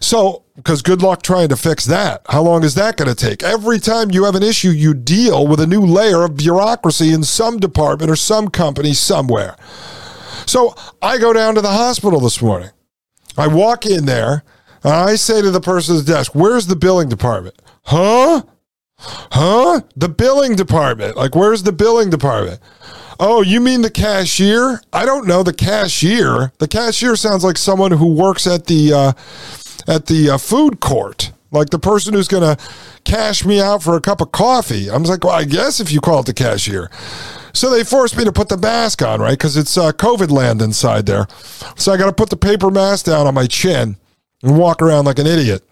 So, 0.00 0.44
because 0.56 0.82
good 0.82 1.02
luck 1.02 1.22
trying 1.22 1.48
to 1.48 1.56
fix 1.56 1.84
that. 1.86 2.22
How 2.28 2.42
long 2.42 2.64
is 2.64 2.74
that 2.74 2.96
going 2.96 3.08
to 3.08 3.14
take? 3.14 3.42
Every 3.42 3.78
time 3.78 4.10
you 4.10 4.24
have 4.24 4.34
an 4.34 4.42
issue, 4.42 4.70
you 4.70 4.94
deal 4.94 5.46
with 5.46 5.60
a 5.60 5.66
new 5.66 5.80
layer 5.80 6.22
of 6.22 6.36
bureaucracy 6.36 7.12
in 7.12 7.22
some 7.24 7.58
department 7.58 8.10
or 8.10 8.16
some 8.16 8.48
company 8.48 8.92
somewhere. 8.92 9.56
So, 10.46 10.74
I 11.00 11.18
go 11.18 11.32
down 11.32 11.54
to 11.54 11.60
the 11.60 11.72
hospital 11.72 12.20
this 12.20 12.42
morning. 12.42 12.70
I 13.36 13.46
walk 13.46 13.86
in 13.86 14.06
there 14.06 14.42
and 14.82 14.92
I 14.92 15.14
say 15.16 15.40
to 15.42 15.50
the 15.50 15.60
person 15.60 15.96
at 15.96 16.04
the 16.04 16.12
desk, 16.12 16.34
Where's 16.34 16.66
the 16.66 16.76
billing 16.76 17.08
department? 17.08 17.56
Huh? 17.84 18.42
Huh? 18.98 19.80
The 19.96 20.08
billing 20.08 20.56
department. 20.56 21.16
Like, 21.16 21.34
where's 21.34 21.62
the 21.62 21.72
billing 21.72 22.10
department? 22.10 22.60
Oh, 23.22 23.42
you 23.42 23.60
mean 23.60 23.82
the 23.82 23.90
cashier? 23.90 24.80
I 24.94 25.04
don't 25.04 25.26
know 25.26 25.42
the 25.42 25.52
cashier. 25.52 26.52
The 26.58 26.68
cashier 26.68 27.16
sounds 27.16 27.44
like 27.44 27.58
someone 27.58 27.92
who 27.92 28.14
works 28.14 28.46
at 28.46 28.66
the 28.66 28.92
uh, 28.94 29.12
at 29.90 30.06
the 30.06 30.30
uh, 30.30 30.38
food 30.38 30.80
court, 30.80 31.32
like 31.50 31.70
the 31.70 31.78
person 31.78 32.14
who's 32.14 32.28
going 32.28 32.56
to 32.56 32.62
cash 33.04 33.44
me 33.44 33.60
out 33.60 33.82
for 33.82 33.96
a 33.96 34.00
cup 34.00 34.20
of 34.20 34.30
coffee. 34.30 34.88
I'm 34.88 35.02
like, 35.02 35.24
well, 35.24 35.34
I 35.34 35.44
guess 35.44 35.80
if 35.80 35.90
you 35.90 36.00
call 36.00 36.20
it 36.20 36.26
the 36.26 36.32
cashier. 36.32 36.90
So 37.52 37.68
they 37.68 37.82
forced 37.82 38.16
me 38.16 38.24
to 38.24 38.32
put 38.32 38.48
the 38.48 38.56
mask 38.56 39.02
on, 39.02 39.20
right? 39.20 39.36
Because 39.36 39.56
it's 39.56 39.76
uh, 39.76 39.90
COVID 39.90 40.30
land 40.30 40.62
inside 40.62 41.06
there. 41.06 41.26
So 41.76 41.92
I 41.92 41.96
got 41.96 42.06
to 42.06 42.12
put 42.12 42.30
the 42.30 42.36
paper 42.36 42.70
mask 42.70 43.06
down 43.06 43.26
on 43.26 43.34
my 43.34 43.48
chin 43.48 43.96
and 44.44 44.56
walk 44.56 44.80
around 44.80 45.06
like 45.06 45.18
an 45.18 45.26
idiot. 45.26 45.64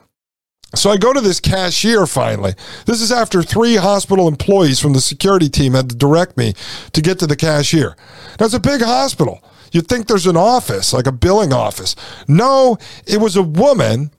So 0.75 0.91
I 0.91 0.97
go 0.97 1.13
to 1.13 1.21
this 1.21 1.41
cashier 1.41 2.07
finally. 2.07 2.55
This 2.85 3.01
is 3.01 3.13
after 3.13 3.43
three 3.43 3.77
hospital 3.77 4.29
employees 4.29 4.81
from 4.81 4.93
the 4.93 5.01
security 5.01 5.49
team 5.49 5.75
had 5.75 5.89
to 5.91 5.97
direct 5.97 6.37
me 6.37 6.55
to 6.93 7.01
get 7.01 7.19
to 7.21 7.27
the 7.27 7.37
cashier. 7.37 7.97
It's 8.39 8.53
a 8.53 8.61
big 8.61 8.83
hospital. 8.83 9.43
You'd 9.73 9.87
think 9.87 10.07
there's 10.07 10.27
an 10.27 10.37
office, 10.37 10.93
like 10.93 11.07
a 11.07 11.13
billing 11.13 11.53
office. 11.53 11.95
No, 12.27 12.79
it 13.07 13.21
was 13.21 13.37
a 13.37 13.43
woman. 13.43 14.11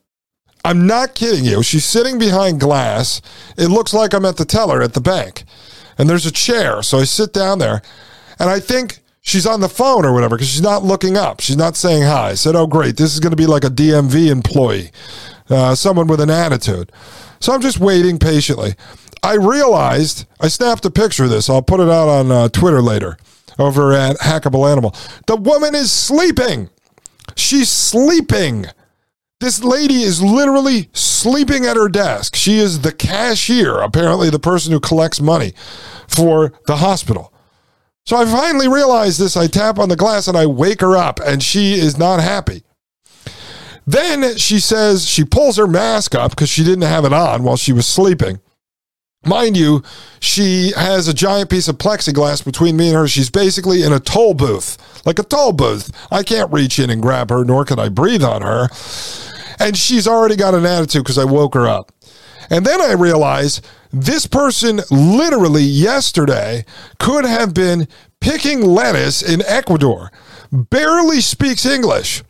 I'm 0.63 0.85
not 0.85 1.15
kidding 1.15 1.45
you. 1.45 1.63
She's 1.63 1.85
sitting 1.85 2.19
behind 2.19 2.59
glass. 2.59 3.21
It 3.57 3.67
looks 3.67 3.93
like 3.93 4.13
I'm 4.13 4.25
at 4.25 4.37
the 4.37 4.45
teller 4.45 4.81
at 4.81 4.93
the 4.93 5.01
bank. 5.01 5.43
And 5.97 6.09
there's 6.09 6.25
a 6.25 6.31
chair. 6.31 6.81
So 6.83 6.99
I 6.99 7.03
sit 7.05 7.33
down 7.33 7.59
there 7.59 7.81
and 8.39 8.49
I 8.49 8.59
think 8.59 8.99
she's 9.21 9.45
on 9.45 9.61
the 9.61 9.69
phone 9.69 10.05
or 10.05 10.13
whatever 10.13 10.35
because 10.35 10.49
she's 10.49 10.61
not 10.61 10.83
looking 10.83 11.17
up. 11.17 11.39
She's 11.39 11.57
not 11.57 11.75
saying 11.75 12.03
hi. 12.03 12.29
I 12.29 12.33
said, 12.35 12.55
Oh, 12.55 12.67
great. 12.67 12.97
This 12.97 13.13
is 13.13 13.19
going 13.19 13.31
to 13.31 13.37
be 13.37 13.47
like 13.47 13.63
a 13.63 13.69
DMV 13.69 14.29
employee, 14.29 14.91
uh, 15.49 15.75
someone 15.75 16.07
with 16.07 16.21
an 16.21 16.29
attitude. 16.29 16.91
So 17.39 17.53
I'm 17.53 17.61
just 17.61 17.79
waiting 17.79 18.19
patiently. 18.19 18.75
I 19.23 19.33
realized, 19.35 20.25
I 20.39 20.47
snapped 20.47 20.85
a 20.85 20.91
picture 20.91 21.25
of 21.25 21.29
this. 21.29 21.49
I'll 21.49 21.61
put 21.61 21.79
it 21.79 21.89
out 21.89 22.07
on 22.07 22.31
uh, 22.31 22.49
Twitter 22.49 22.81
later 22.81 23.17
over 23.59 23.93
at 23.93 24.17
Hackable 24.17 24.69
Animal. 24.69 24.95
The 25.27 25.35
woman 25.35 25.75
is 25.75 25.91
sleeping. 25.91 26.69
She's 27.35 27.69
sleeping. 27.69 28.65
This 29.39 29.63
lady 29.63 30.01
is 30.01 30.21
literally 30.21 30.89
sleeping 30.93 31.65
at 31.65 31.77
her 31.77 31.87
desk. 31.87 32.35
She 32.35 32.59
is 32.59 32.81
the 32.81 32.91
cashier, 32.91 33.77
apparently, 33.77 34.29
the 34.29 34.39
person 34.39 34.71
who 34.73 34.79
collects 34.79 35.21
money 35.21 35.53
for 36.07 36.53
the 36.67 36.77
hospital. 36.77 37.33
So 38.05 38.17
I 38.17 38.25
finally 38.25 38.67
realize 38.67 39.17
this. 39.17 39.37
I 39.37 39.47
tap 39.47 39.77
on 39.77 39.89
the 39.89 39.95
glass 39.95 40.27
and 40.27 40.35
I 40.37 40.45
wake 40.45 40.81
her 40.81 40.97
up, 40.97 41.19
and 41.19 41.43
she 41.43 41.73
is 41.73 41.97
not 41.97 42.19
happy. 42.19 42.63
Then 43.85 44.37
she 44.37 44.59
says 44.59 45.07
she 45.07 45.23
pulls 45.23 45.57
her 45.57 45.67
mask 45.67 46.15
up 46.15 46.31
because 46.31 46.49
she 46.49 46.63
didn't 46.63 46.83
have 46.83 47.05
it 47.05 47.13
on 47.13 47.43
while 47.43 47.57
she 47.57 47.71
was 47.71 47.87
sleeping. 47.87 48.39
Mind 49.25 49.57
you, 49.57 49.83
she 50.21 50.71
has 50.77 51.07
a 51.07 51.13
giant 51.13 51.49
piece 51.49 51.67
of 51.67 51.77
plexiglass 51.77 52.43
between 52.43 52.77
me 52.77 52.87
and 52.87 52.95
her. 52.95 53.07
She's 53.07 53.29
basically 53.29 53.83
in 53.83 53.91
a 53.91 53.99
toll 53.99 54.33
booth, 54.33 54.77
like 55.05 55.19
a 55.19 55.23
toll 55.23 55.51
booth. 55.51 55.91
I 56.09 56.23
can't 56.23 56.51
reach 56.53 56.79
in 56.79 56.89
and 56.89 57.01
grab 57.01 57.29
her, 57.29 57.43
nor 57.43 57.65
can 57.65 57.79
I 57.79 57.89
breathe 57.89 58.23
on 58.23 58.41
her. 58.41 58.69
And 59.59 59.75
she's 59.75 60.07
already 60.07 60.37
got 60.37 60.55
an 60.55 60.65
attitude 60.65 61.03
because 61.03 61.17
I 61.17 61.25
woke 61.25 61.53
her 61.53 61.67
up. 61.67 61.91
And 62.49 62.65
then 62.65 62.81
I 62.81 62.93
realize 62.93 63.61
this 63.91 64.25
person 64.25 64.79
literally 64.89 65.63
yesterday 65.63 66.63
could 66.97 67.25
have 67.25 67.53
been 67.53 67.89
picking 68.21 68.61
lettuce 68.61 69.21
in 69.21 69.43
Ecuador, 69.45 70.11
barely 70.51 71.19
speaks 71.19 71.65
English. 71.65 72.23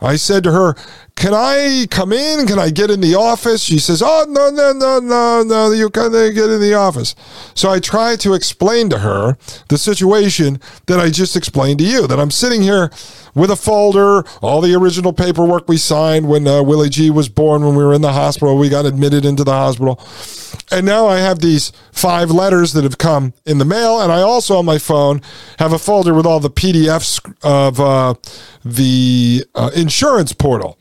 I 0.00 0.16
said 0.16 0.44
to 0.44 0.52
her, 0.52 0.76
Can 1.16 1.32
I 1.32 1.86
come 1.90 2.12
in? 2.12 2.46
Can 2.46 2.58
I 2.58 2.68
get 2.68 2.90
in 2.90 3.00
the 3.00 3.14
office? 3.14 3.62
She 3.62 3.78
says, 3.78 4.02
Oh, 4.02 4.26
no, 4.28 4.50
no, 4.50 4.72
no, 4.72 5.00
no, 5.00 5.42
no, 5.42 5.72
you 5.72 5.88
can't 5.88 6.12
get 6.12 6.50
in 6.50 6.60
the 6.60 6.74
office. 6.74 7.14
So 7.54 7.70
I 7.70 7.80
try 7.80 8.16
to 8.16 8.34
explain 8.34 8.90
to 8.90 8.98
her 8.98 9.38
the 9.68 9.78
situation 9.78 10.60
that 10.86 11.00
I 11.00 11.08
just 11.08 11.34
explained 11.34 11.78
to 11.78 11.86
you 11.86 12.06
that 12.06 12.20
I'm 12.20 12.30
sitting 12.30 12.60
here 12.60 12.90
with 13.34 13.50
a 13.50 13.56
folder, 13.56 14.24
all 14.42 14.60
the 14.60 14.74
original 14.74 15.14
paperwork 15.14 15.68
we 15.68 15.78
signed 15.78 16.28
when 16.28 16.46
uh, 16.46 16.62
Willie 16.62 16.90
G 16.90 17.08
was 17.08 17.30
born, 17.30 17.64
when 17.64 17.76
we 17.76 17.82
were 17.82 17.94
in 17.94 18.02
the 18.02 18.12
hospital. 18.12 18.58
We 18.58 18.68
got 18.68 18.84
admitted 18.84 19.24
into 19.24 19.42
the 19.42 19.52
hospital. 19.52 19.98
And 20.70 20.84
now 20.84 21.06
I 21.06 21.18
have 21.18 21.38
these 21.38 21.72
five 21.92 22.30
letters 22.30 22.74
that 22.74 22.84
have 22.84 22.98
come 22.98 23.32
in 23.46 23.56
the 23.56 23.64
mail. 23.64 24.02
And 24.02 24.12
I 24.12 24.20
also 24.20 24.58
on 24.58 24.66
my 24.66 24.78
phone 24.78 25.22
have 25.58 25.72
a 25.72 25.78
folder 25.78 26.12
with 26.12 26.26
all 26.26 26.40
the 26.40 26.50
PDFs 26.50 27.34
of 27.42 27.80
uh, 27.80 28.14
the 28.64 29.46
uh, 29.54 29.70
insurance 29.74 30.34
portal. 30.34 30.78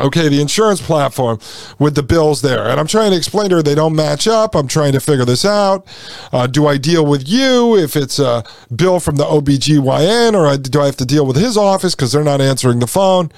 Okay, 0.00 0.28
the 0.28 0.40
insurance 0.40 0.82
platform 0.82 1.38
with 1.78 1.94
the 1.94 2.02
bills 2.02 2.42
there. 2.42 2.68
And 2.68 2.80
I'm 2.80 2.86
trying 2.88 3.12
to 3.12 3.16
explain 3.16 3.50
to 3.50 3.56
her 3.56 3.62
they 3.62 3.76
don't 3.76 3.94
match 3.94 4.26
up. 4.26 4.56
I'm 4.56 4.66
trying 4.66 4.92
to 4.92 5.00
figure 5.00 5.24
this 5.24 5.44
out. 5.44 5.86
Uh, 6.32 6.48
do 6.48 6.66
I 6.66 6.78
deal 6.78 7.06
with 7.06 7.28
you 7.28 7.76
if 7.76 7.94
it's 7.94 8.18
a 8.18 8.42
bill 8.74 8.98
from 8.98 9.16
the 9.16 9.24
OBGYN 9.24 10.34
or 10.34 10.56
do 10.58 10.80
I 10.80 10.86
have 10.86 10.96
to 10.96 11.04
deal 11.04 11.24
with 11.24 11.36
his 11.36 11.56
office 11.56 11.94
because 11.94 12.10
they're 12.10 12.24
not 12.24 12.40
answering 12.40 12.80
the 12.80 12.88
phone? 12.88 13.30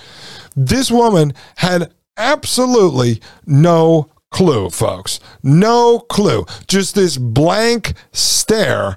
This 0.57 0.91
woman 0.91 1.35
had 1.57 1.93
absolutely 2.17 3.21
no 3.45 4.11
clue, 4.31 4.71
folks. 4.71 5.21
No 5.43 5.99
clue. 5.99 6.47
Just 6.69 6.95
this 6.95 7.19
blank 7.19 7.93
stare 8.13 8.97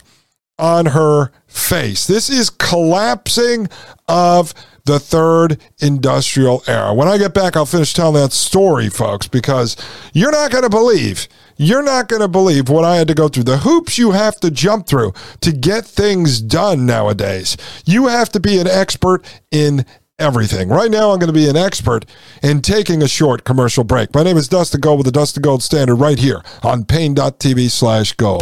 on 0.57 0.87
her 0.87 1.31
face. 1.47 2.07
This 2.07 2.29
is 2.29 2.49
collapsing 2.49 3.67
of 4.07 4.53
the 4.89 5.00
third 5.00 5.60
industrial 5.77 6.63
era. 6.65 6.93
When 6.96 7.08
I 7.08 7.19
get 7.19 7.31
back, 7.31 7.55
I'll 7.55 7.67
finish 7.67 7.93
telling 7.93 8.15
that 8.15 8.31
story, 8.31 8.89
folks, 8.89 9.27
because 9.27 9.77
you're 10.13 10.31
not 10.31 10.50
going 10.50 10.63
to 10.63 10.69
believe. 10.69 11.27
You're 11.58 11.84
not 11.84 12.08
going 12.08 12.24
to 12.24 12.27
believe 12.27 12.69
what 12.69 12.86
I 12.86 12.96
had 12.96 13.08
to 13.10 13.13
go 13.13 13.27
through. 13.27 13.43
The 13.43 13.60
hoops 13.60 14.00
you 14.00 14.12
have 14.12 14.39
to 14.39 14.50
jump 14.50 14.88
through 14.88 15.13
to 15.41 15.51
get 15.51 15.86
things 15.86 16.41
done 16.41 16.88
nowadays. 16.88 17.55
You 17.86 18.08
have 18.08 18.29
to 18.29 18.39
be 18.39 18.58
an 18.58 18.65
expert 18.65 19.24
in 19.51 19.86
everything. 20.17 20.69
Right 20.69 20.89
now, 20.89 21.12
I'm 21.12 21.19
going 21.19 21.31
to 21.31 21.39
be 21.39 21.48
an 21.48 21.55
expert 21.55 22.05
in 22.41 22.63
taking 22.63 23.03
a 23.03 23.08
short 23.08 23.43
commercial 23.43 23.84
break. 23.84 24.15
My 24.15 24.24
name 24.24 24.38
is 24.38 24.48
Dustin 24.48 24.81
Gold 24.81 24.98
with 24.98 25.05
the 25.05 25.12
Dustin 25.12 25.43
Gold 25.43 25.62
Standard 25.62 25.96
right 25.98 26.17
here 26.17 26.41
on 26.63 26.84
Paine.tv 26.84 27.69
slash 27.69 28.13
gold. 28.13 28.41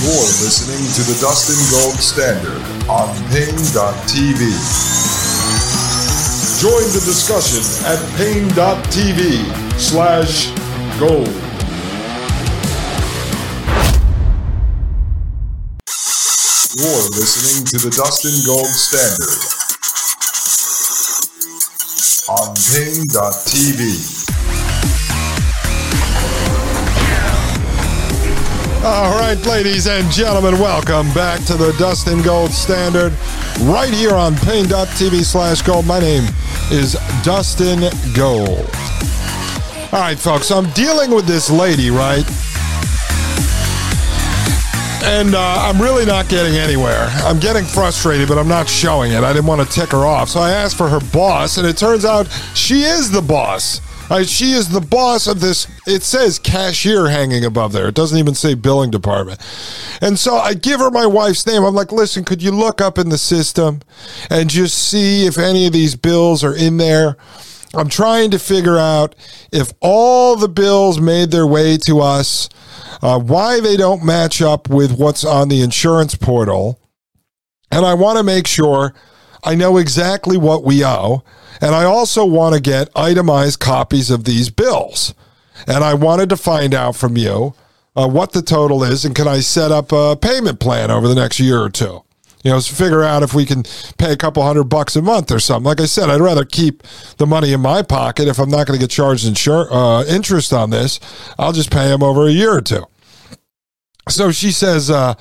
You're 0.00 0.14
listening 0.40 0.80
to 0.94 1.12
the 1.12 1.18
Dustin 1.20 1.58
Gold 1.70 1.96
Standard 1.98 2.62
on 2.88 3.14
Paine.tv. 3.28 4.97
Join 6.58 6.82
the 6.90 7.00
discussion 7.06 7.62
at 7.86 8.02
Paine.tv 8.18 9.46
slash 9.78 10.50
gold. 10.98 11.28
You're 16.74 17.10
listening 17.14 17.64
to 17.64 17.78
the 17.78 17.94
Dustin 17.94 18.42
Gold 18.44 18.66
Standard 18.66 19.38
on 22.28 22.56
Paine.tv. 22.74 24.18
All 28.84 29.16
right, 29.16 29.38
ladies 29.46 29.86
and 29.86 30.10
gentlemen, 30.10 30.58
welcome 30.58 31.12
back 31.14 31.44
to 31.44 31.54
the 31.54 31.72
Dustin 31.78 32.20
Gold 32.22 32.50
Standard 32.50 33.12
right 33.60 33.94
here 33.94 34.14
on 34.14 34.34
Paine.tv 34.34 35.24
slash 35.24 35.62
gold. 35.62 35.86
My 35.86 36.00
name 36.00 36.24
is 36.70 36.94
Dustin 37.22 37.80
Gold. 38.14 38.70
All 39.90 40.00
right, 40.00 40.18
folks, 40.18 40.50
I'm 40.50 40.68
dealing 40.70 41.10
with 41.10 41.26
this 41.26 41.50
lady, 41.50 41.90
right? 41.90 42.24
And 45.02 45.34
uh, 45.34 45.40
I'm 45.40 45.80
really 45.80 46.04
not 46.04 46.28
getting 46.28 46.54
anywhere. 46.56 47.08
I'm 47.24 47.38
getting 47.38 47.64
frustrated, 47.64 48.28
but 48.28 48.36
I'm 48.36 48.48
not 48.48 48.68
showing 48.68 49.12
it. 49.12 49.24
I 49.24 49.32
didn't 49.32 49.46
want 49.46 49.66
to 49.66 49.74
tick 49.74 49.90
her 49.90 50.04
off. 50.04 50.28
So 50.28 50.40
I 50.40 50.50
asked 50.50 50.76
for 50.76 50.88
her 50.88 51.00
boss, 51.12 51.56
and 51.56 51.66
it 51.66 51.78
turns 51.78 52.04
out 52.04 52.26
she 52.54 52.82
is 52.82 53.10
the 53.10 53.22
boss. 53.22 53.80
Uh, 54.10 54.24
she 54.24 54.52
is 54.52 54.70
the 54.70 54.80
boss 54.80 55.26
of 55.26 55.40
this. 55.40 55.66
It 55.86 56.02
says 56.02 56.38
cashier 56.38 57.08
hanging 57.08 57.44
above 57.44 57.72
there. 57.72 57.88
It 57.88 57.94
doesn't 57.94 58.18
even 58.18 58.34
say 58.34 58.54
billing 58.54 58.90
department. 58.90 59.40
And 60.00 60.18
so 60.18 60.36
I 60.36 60.54
give 60.54 60.80
her 60.80 60.90
my 60.90 61.06
wife's 61.06 61.46
name. 61.46 61.62
I'm 61.62 61.74
like, 61.74 61.92
listen, 61.92 62.24
could 62.24 62.42
you 62.42 62.50
look 62.50 62.80
up 62.80 62.98
in 62.98 63.10
the 63.10 63.18
system 63.18 63.80
and 64.30 64.48
just 64.48 64.78
see 64.88 65.26
if 65.26 65.36
any 65.36 65.66
of 65.66 65.72
these 65.72 65.94
bills 65.94 66.42
are 66.42 66.56
in 66.56 66.78
there? 66.78 67.16
I'm 67.74 67.88
trying 67.90 68.30
to 68.30 68.38
figure 68.38 68.78
out 68.78 69.14
if 69.52 69.72
all 69.80 70.36
the 70.36 70.48
bills 70.48 71.00
made 71.00 71.30
their 71.30 71.46
way 71.46 71.76
to 71.86 72.00
us, 72.00 72.48
uh, 73.02 73.18
why 73.18 73.60
they 73.60 73.76
don't 73.76 74.04
match 74.04 74.40
up 74.40 74.70
with 74.70 74.98
what's 74.98 75.24
on 75.24 75.48
the 75.48 75.60
insurance 75.60 76.14
portal. 76.14 76.80
And 77.70 77.84
I 77.84 77.92
want 77.92 78.16
to 78.16 78.24
make 78.24 78.46
sure 78.46 78.94
I 79.44 79.54
know 79.54 79.76
exactly 79.76 80.38
what 80.38 80.64
we 80.64 80.84
owe. 80.84 81.22
And 81.60 81.74
I 81.74 81.84
also 81.84 82.24
want 82.24 82.54
to 82.54 82.60
get 82.60 82.88
itemized 82.94 83.60
copies 83.60 84.10
of 84.10 84.24
these 84.24 84.50
bills. 84.50 85.14
And 85.66 85.82
I 85.82 85.94
wanted 85.94 86.28
to 86.30 86.36
find 86.36 86.74
out 86.74 86.96
from 86.96 87.16
you 87.16 87.54
uh, 87.96 88.08
what 88.08 88.32
the 88.32 88.42
total 88.42 88.84
is 88.84 89.04
and 89.04 89.14
can 89.14 89.26
I 89.26 89.40
set 89.40 89.72
up 89.72 89.90
a 89.92 90.16
payment 90.16 90.60
plan 90.60 90.90
over 90.90 91.08
the 91.08 91.14
next 91.14 91.40
year 91.40 91.60
or 91.60 91.70
two? 91.70 92.02
You 92.44 92.52
know, 92.52 92.60
figure 92.60 93.02
out 93.02 93.24
if 93.24 93.34
we 93.34 93.44
can 93.44 93.64
pay 93.98 94.12
a 94.12 94.16
couple 94.16 94.44
hundred 94.44 94.64
bucks 94.64 94.94
a 94.94 95.02
month 95.02 95.32
or 95.32 95.40
something. 95.40 95.64
Like 95.64 95.80
I 95.80 95.86
said, 95.86 96.08
I'd 96.08 96.20
rather 96.20 96.44
keep 96.44 96.84
the 97.16 97.26
money 97.26 97.52
in 97.52 97.60
my 97.60 97.82
pocket 97.82 98.28
if 98.28 98.38
I'm 98.38 98.48
not 98.48 98.66
going 98.66 98.78
to 98.78 98.82
get 98.82 98.90
charged 98.90 99.26
insur- 99.26 99.68
uh, 99.70 100.04
interest 100.04 100.52
on 100.52 100.70
this. 100.70 101.00
I'll 101.36 101.52
just 101.52 101.72
pay 101.72 101.88
them 101.88 102.02
over 102.02 102.28
a 102.28 102.30
year 102.30 102.54
or 102.54 102.60
two. 102.60 102.84
So 104.08 104.30
she 104.30 104.52
says, 104.52 104.88
uh, 104.88 105.14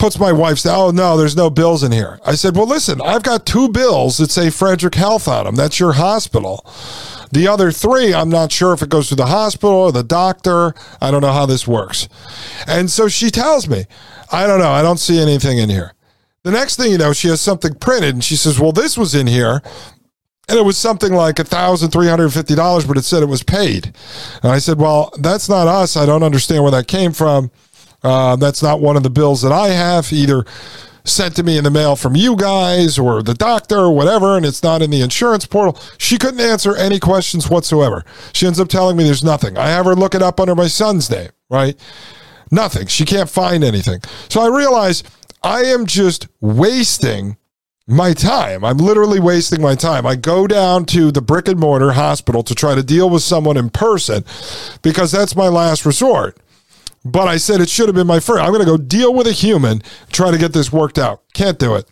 puts 0.00 0.18
my 0.18 0.32
wife's, 0.32 0.64
oh 0.66 0.90
no, 0.90 1.16
there's 1.16 1.36
no 1.36 1.50
bills 1.50 1.84
in 1.84 1.92
here. 1.92 2.18
I 2.24 2.34
said, 2.34 2.56
well, 2.56 2.66
listen, 2.66 3.00
I've 3.02 3.22
got 3.22 3.44
two 3.44 3.68
bills 3.68 4.16
that 4.16 4.30
say 4.30 4.48
Frederick 4.48 4.94
Health 4.94 5.28
on 5.28 5.44
them. 5.44 5.54
That's 5.54 5.78
your 5.78 5.92
hospital. 5.92 6.64
The 7.30 7.46
other 7.46 7.70
three, 7.70 8.12
I'm 8.12 8.30
not 8.30 8.50
sure 8.50 8.72
if 8.72 8.82
it 8.82 8.88
goes 8.88 9.08
to 9.10 9.14
the 9.14 9.26
hospital 9.26 9.76
or 9.76 9.92
the 9.92 10.02
doctor. 10.02 10.74
I 11.00 11.10
don't 11.10 11.20
know 11.20 11.32
how 11.32 11.46
this 11.46 11.68
works. 11.68 12.08
And 12.66 12.90
so 12.90 13.06
she 13.06 13.30
tells 13.30 13.68
me, 13.68 13.84
I 14.32 14.46
don't 14.46 14.58
know. 14.58 14.70
I 14.70 14.82
don't 14.82 14.98
see 14.98 15.20
anything 15.20 15.58
in 15.58 15.68
here. 15.68 15.92
The 16.44 16.50
next 16.50 16.76
thing 16.76 16.90
you 16.90 16.98
know, 16.98 17.12
she 17.12 17.28
has 17.28 17.42
something 17.42 17.74
printed 17.74 18.14
and 18.14 18.24
she 18.24 18.36
says, 18.36 18.58
well, 18.58 18.72
this 18.72 18.96
was 18.96 19.14
in 19.14 19.26
here. 19.26 19.62
And 20.48 20.58
it 20.58 20.64
was 20.64 20.78
something 20.78 21.12
like 21.12 21.36
$1,350, 21.36 22.88
but 22.88 22.96
it 22.96 23.04
said 23.04 23.22
it 23.22 23.26
was 23.26 23.44
paid. 23.44 23.94
And 24.42 24.50
I 24.50 24.58
said, 24.58 24.78
well, 24.78 25.12
that's 25.20 25.48
not 25.48 25.68
us. 25.68 25.96
I 25.96 26.06
don't 26.06 26.24
understand 26.24 26.62
where 26.62 26.72
that 26.72 26.88
came 26.88 27.12
from. 27.12 27.52
Uh, 28.02 28.36
that's 28.36 28.62
not 28.62 28.80
one 28.80 28.96
of 28.96 29.02
the 29.02 29.10
bills 29.10 29.42
that 29.42 29.52
I 29.52 29.68
have. 29.68 30.12
Either 30.12 30.44
sent 31.04 31.36
to 31.36 31.42
me 31.42 31.56
in 31.56 31.64
the 31.64 31.70
mail 31.70 31.96
from 31.96 32.14
you 32.14 32.36
guys 32.36 32.98
or 32.98 33.22
the 33.22 33.34
doctor 33.34 33.78
or 33.78 33.94
whatever, 33.94 34.36
and 34.36 34.44
it's 34.44 34.62
not 34.62 34.82
in 34.82 34.90
the 34.90 35.00
insurance 35.00 35.46
portal. 35.46 35.80
She 35.98 36.18
couldn't 36.18 36.40
answer 36.40 36.76
any 36.76 37.00
questions 37.00 37.48
whatsoever. 37.48 38.04
She 38.32 38.46
ends 38.46 38.60
up 38.60 38.68
telling 38.68 38.96
me 38.96 39.04
there's 39.04 39.24
nothing. 39.24 39.56
I 39.58 39.68
have 39.68 39.86
her 39.86 39.94
look 39.94 40.14
it 40.14 40.22
up 40.22 40.40
under 40.40 40.54
my 40.54 40.66
son's 40.66 41.10
name, 41.10 41.30
right? 41.48 41.78
Nothing. 42.50 42.86
She 42.86 43.04
can't 43.04 43.30
find 43.30 43.62
anything. 43.62 44.00
So 44.28 44.40
I 44.40 44.54
realize 44.54 45.02
I 45.42 45.64
am 45.64 45.86
just 45.86 46.28
wasting 46.40 47.36
my 47.86 48.12
time. 48.12 48.64
I'm 48.64 48.78
literally 48.78 49.20
wasting 49.20 49.60
my 49.60 49.74
time. 49.74 50.06
I 50.06 50.14
go 50.14 50.46
down 50.46 50.84
to 50.86 51.10
the 51.10 51.20
brick 51.22 51.48
and 51.48 51.58
mortar 51.58 51.92
hospital 51.92 52.42
to 52.44 52.54
try 52.54 52.74
to 52.74 52.82
deal 52.82 53.10
with 53.10 53.22
someone 53.22 53.56
in 53.56 53.70
person 53.70 54.24
because 54.82 55.10
that's 55.10 55.34
my 55.34 55.48
last 55.48 55.84
resort. 55.84 56.38
But 57.04 57.28
I 57.28 57.38
said 57.38 57.60
it 57.60 57.68
should 57.68 57.88
have 57.88 57.94
been 57.94 58.06
my 58.06 58.20
first. 58.20 58.42
I'm 58.42 58.52
going 58.52 58.60
to 58.60 58.66
go 58.66 58.76
deal 58.76 59.14
with 59.14 59.26
a 59.26 59.32
human, 59.32 59.82
try 60.12 60.30
to 60.30 60.38
get 60.38 60.52
this 60.52 60.72
worked 60.72 60.98
out. 60.98 61.22
Can't 61.32 61.58
do 61.58 61.74
it. 61.74 61.90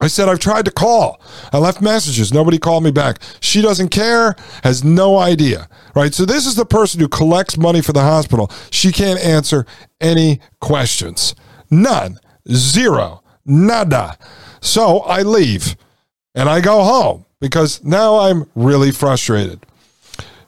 I 0.00 0.06
said, 0.06 0.28
I've 0.28 0.38
tried 0.38 0.64
to 0.66 0.70
call. 0.70 1.20
I 1.52 1.58
left 1.58 1.80
messages. 1.82 2.32
Nobody 2.32 2.56
called 2.58 2.84
me 2.84 2.92
back. 2.92 3.18
She 3.40 3.60
doesn't 3.60 3.88
care, 3.88 4.36
has 4.62 4.84
no 4.84 5.18
idea. 5.18 5.68
Right. 5.96 6.14
So, 6.14 6.24
this 6.24 6.46
is 6.46 6.54
the 6.54 6.64
person 6.64 7.00
who 7.00 7.08
collects 7.08 7.58
money 7.58 7.80
for 7.80 7.92
the 7.92 8.02
hospital. 8.02 8.48
She 8.70 8.92
can't 8.92 9.18
answer 9.18 9.66
any 10.00 10.40
questions. 10.60 11.34
None. 11.68 12.20
Zero. 12.52 13.24
Nada. 13.44 14.16
So, 14.60 15.00
I 15.00 15.22
leave 15.22 15.74
and 16.38 16.48
I 16.48 16.60
go 16.60 16.84
home 16.84 17.24
because 17.40 17.82
now 17.82 18.18
I'm 18.18 18.48
really 18.54 18.92
frustrated. 18.92 19.66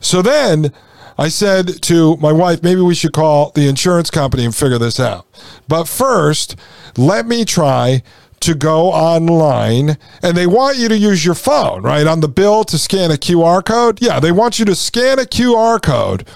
So 0.01 0.23
then 0.23 0.73
I 1.21 1.29
said 1.29 1.83
to 1.83 2.17
my 2.17 2.33
wife, 2.33 2.63
maybe 2.63 2.81
we 2.81 2.95
should 2.95 3.13
call 3.13 3.51
the 3.51 3.69
insurance 3.69 4.09
company 4.09 4.43
and 4.47 4.57
figure 4.57 4.79
this 4.79 4.99
out. 4.99 5.27
But 5.69 5.87
first, 5.87 6.57
let 6.97 7.27
me 7.27 7.45
try 7.45 8.03
to 8.41 8.55
go 8.55 8.87
online 8.87 9.99
and 10.23 10.35
they 10.35 10.47
want 10.47 10.79
you 10.79 10.89
to 10.89 10.97
use 10.97 11.23
your 11.23 11.35
phone, 11.35 11.83
right? 11.83 12.07
On 12.07 12.21
the 12.21 12.29
bill 12.29 12.65
to 12.65 12.79
scan 12.79 13.11
a 13.11 13.17
QR 13.17 13.63
code. 13.63 14.01
Yeah, 14.01 14.19
they 14.19 14.33
want 14.33 14.59
you 14.59 14.65
to 14.65 14.75
scan 14.75 15.19
a 15.19 15.25
QR 15.25 15.83
code 15.83 16.27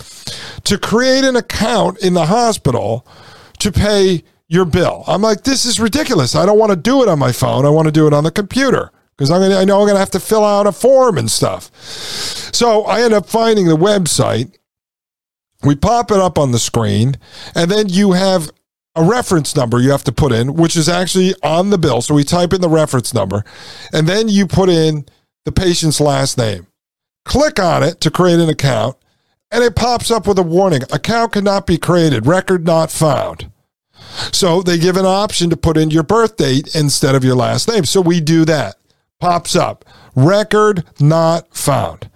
to 0.64 0.76
create 0.76 1.25
an 1.25 1.35
account 1.35 1.99
in 2.00 2.12
the 2.12 2.26
hospital 2.26 3.07
to 3.61 3.73
pay 3.73 4.23
your 4.49 4.67
bill. 4.67 5.05
I'm 5.07 5.23
like, 5.23 5.45
this 5.45 5.64
is 5.64 5.81
ridiculous. 5.81 6.35
I 6.35 6.45
don't 6.45 6.59
want 6.59 6.73
to 6.73 6.76
do 6.76 7.03
it 7.03 7.09
on 7.09 7.19
my 7.19 7.33
phone. 7.33 7.64
I 7.64 7.71
want 7.71 7.87
to 7.87 7.93
do 7.93 8.07
it 8.07 8.12
on 8.12 8.25
the 8.25 8.31
computer 8.31 8.93
because 9.17 9.31
I'm 9.31 9.41
gonna, 9.41 9.57
I 9.57 9.64
know 9.64 9.81
I'm 9.81 9.87
going 9.87 9.95
to 9.95 10.00
have 10.00 10.11
to 10.11 10.21
fill 10.21 10.45
out 10.45 10.67
a 10.67 10.73
form 10.73 11.17
and 11.17 11.31
stuff. 11.31 11.75
So 12.55 12.85
I 12.85 13.00
end 13.00 13.14
up 13.14 13.25
finding 13.25 13.67
the 13.67 13.76
website. 13.76 14.55
We 15.64 15.75
pop 15.75 16.11
it 16.11 16.18
up 16.18 16.38
on 16.38 16.52
the 16.52 16.59
screen, 16.59 17.16
and 17.54 17.71
then 17.71 17.88
you 17.88 18.12
have 18.12 18.50
a 18.97 19.02
reference 19.02 19.56
number 19.56 19.80
you 19.80 19.90
have 19.90 20.04
to 20.04 20.12
put 20.12 20.33
in, 20.33 20.54
which 20.54 20.76
is 20.76 20.88
actually 20.88 21.35
on 21.42 21.71
the 21.71 21.78
bill. 21.78 22.00
So 22.00 22.14
we 22.14 22.25
type 22.25 22.52
in 22.52 22.61
the 22.61 22.68
reference 22.68 23.12
number, 23.12 23.44
and 23.92 24.06
then 24.06 24.28
you 24.28 24.47
put 24.47 24.68
in 24.68 25.06
the 25.44 25.52
patient's 25.52 26.00
last 26.00 26.38
name. 26.38 26.66
Click 27.25 27.59
on 27.59 27.83
it 27.83 28.00
to 28.02 28.11
create 28.11 28.38
an 28.38 28.49
account, 28.49 28.97
and 29.50 29.64
it 29.64 29.75
pops 29.75 30.11
up 30.11 30.26
with 30.26 30.38
a 30.38 30.42
warning 30.42 30.83
account 30.92 31.33
cannot 31.33 31.66
be 31.66 31.78
created, 31.78 32.26
record 32.26 32.64
not 32.64 32.90
found. 32.90 33.50
So 34.33 34.62
they 34.62 34.78
give 34.78 34.97
an 34.97 35.06
option 35.06 35.50
to 35.50 35.56
put 35.56 35.76
in 35.76 35.90
your 35.90 36.02
birth 36.02 36.37
date 36.37 36.75
instead 36.75 37.14
of 37.14 37.25
your 37.25 37.35
last 37.35 37.68
name. 37.68 37.85
So 37.85 38.00
we 38.00 38.21
do 38.21 38.44
that. 38.44 38.76
Pops 39.21 39.56
up, 39.56 39.85
record 40.14 40.85
not 41.00 41.54
found. 41.56 42.11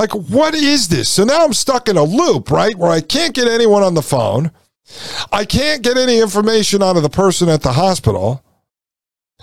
Like, 0.00 0.12
what 0.12 0.54
is 0.54 0.88
this? 0.88 1.10
So 1.10 1.24
now 1.24 1.44
I'm 1.44 1.52
stuck 1.52 1.86
in 1.86 1.98
a 1.98 2.02
loop, 2.02 2.50
right? 2.50 2.74
Where 2.74 2.90
I 2.90 3.02
can't 3.02 3.34
get 3.34 3.46
anyone 3.46 3.82
on 3.82 3.92
the 3.92 4.00
phone. 4.00 4.50
I 5.30 5.44
can't 5.44 5.82
get 5.82 5.98
any 5.98 6.20
information 6.20 6.82
out 6.82 6.96
of 6.96 7.02
the 7.02 7.10
person 7.10 7.50
at 7.50 7.60
the 7.60 7.72
hospital. 7.72 8.42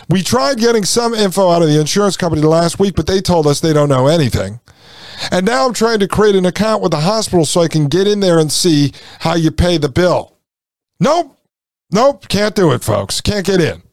We 0.10 0.24
tried 0.24 0.58
getting 0.58 0.84
some 0.84 1.14
info 1.14 1.52
out 1.52 1.62
of 1.62 1.68
the 1.68 1.80
insurance 1.80 2.18
company 2.18 2.42
last 2.42 2.80
week, 2.80 2.96
but 2.96 3.06
they 3.06 3.22
told 3.22 3.46
us 3.46 3.60
they 3.60 3.72
don't 3.72 3.88
know 3.88 4.08
anything. 4.08 4.60
And 5.30 5.46
now 5.46 5.68
I'm 5.68 5.76
trying 5.76 6.00
to 6.00 6.08
create 6.08 6.36
an 6.36 6.48
account 6.48 6.82
with 6.82 6.92
the 6.92 7.02
hospital 7.02 7.46
so 7.46 7.62
I 7.62 7.68
can 7.68 7.88
get 7.88 8.08
in 8.08 8.20
there 8.20 8.40
and 8.40 8.52
see 8.52 8.94
how 9.20 9.36
you 9.36 9.52
pay 9.52 9.78
the 9.78 9.90
bill. 9.90 10.38
Nope. 11.00 11.38
Nope. 11.92 12.28
Can't 12.30 12.56
do 12.56 12.72
it, 12.72 12.84
folks. 12.84 13.22
Can't 13.22 13.46
get 13.46 13.62
in. 13.62 13.84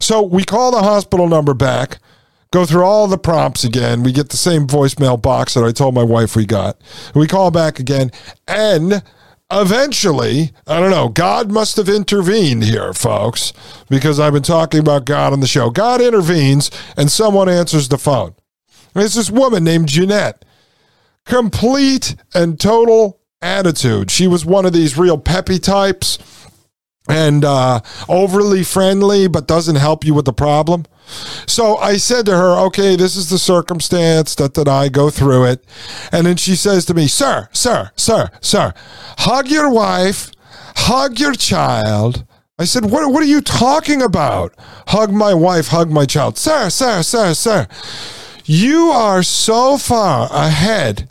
So 0.00 0.20
we 0.20 0.42
call 0.42 0.72
the 0.72 0.82
hospital 0.82 1.28
number 1.28 1.54
back, 1.54 1.98
go 2.50 2.64
through 2.64 2.84
all 2.84 3.06
the 3.06 3.18
prompts 3.18 3.64
again. 3.64 4.02
We 4.02 4.12
get 4.12 4.30
the 4.30 4.36
same 4.36 4.66
voicemail 4.66 5.20
box 5.20 5.54
that 5.54 5.64
I 5.64 5.72
told 5.72 5.94
my 5.94 6.02
wife 6.02 6.36
we 6.36 6.46
got. 6.46 6.80
We 7.14 7.26
call 7.26 7.50
back 7.50 7.78
again, 7.78 8.10
and 8.46 9.02
eventually, 9.50 10.52
I 10.66 10.80
don't 10.80 10.90
know, 10.90 11.08
God 11.08 11.50
must 11.50 11.76
have 11.76 11.88
intervened 11.88 12.64
here, 12.64 12.92
folks, 12.92 13.52
because 13.88 14.18
I've 14.18 14.32
been 14.32 14.42
talking 14.42 14.80
about 14.80 15.04
God 15.04 15.32
on 15.32 15.40
the 15.40 15.46
show. 15.46 15.70
God 15.70 16.00
intervenes 16.00 16.70
and 16.96 17.10
someone 17.10 17.48
answers 17.48 17.88
the 17.88 17.98
phone. 17.98 18.34
It's 18.94 19.14
this 19.14 19.30
woman 19.30 19.64
named 19.64 19.88
Jeanette. 19.88 20.44
Complete 21.24 22.16
and 22.34 22.58
total 22.58 23.20
attitude. 23.42 24.10
She 24.10 24.26
was 24.26 24.44
one 24.44 24.64
of 24.64 24.72
these 24.72 24.96
real 24.96 25.18
peppy 25.18 25.58
types 25.58 26.18
and 27.08 27.44
uh, 27.44 27.80
overly 28.08 28.64
friendly, 28.64 29.28
but 29.28 29.46
doesn't 29.46 29.76
help 29.76 30.04
you 30.04 30.14
with 30.14 30.24
the 30.24 30.32
problem. 30.32 30.86
So 31.46 31.76
I 31.76 31.96
said 31.96 32.26
to 32.26 32.36
her, 32.36 32.58
okay, 32.66 32.96
this 32.96 33.16
is 33.16 33.30
the 33.30 33.38
circumstance 33.38 34.34
that, 34.36 34.54
that 34.54 34.68
I 34.68 34.88
go 34.88 35.10
through 35.10 35.44
it. 35.44 35.64
And 36.12 36.26
then 36.26 36.36
she 36.36 36.56
says 36.56 36.84
to 36.86 36.94
me, 36.94 37.06
sir, 37.06 37.48
sir, 37.52 37.90
sir, 37.96 38.30
sir, 38.40 38.72
hug 39.18 39.48
your 39.48 39.70
wife, 39.70 40.30
hug 40.76 41.18
your 41.18 41.34
child. 41.34 42.24
I 42.58 42.64
said, 42.64 42.86
what, 42.86 43.12
what 43.12 43.22
are 43.22 43.26
you 43.26 43.40
talking 43.40 44.02
about? 44.02 44.54
Hug 44.88 45.12
my 45.12 45.34
wife, 45.34 45.68
hug 45.68 45.90
my 45.90 46.06
child. 46.06 46.38
Sir, 46.38 46.70
sir, 46.70 47.02
sir, 47.02 47.34
sir, 47.34 47.66
you 48.44 48.90
are 48.90 49.22
so 49.22 49.76
far 49.76 50.28
ahead 50.32 51.08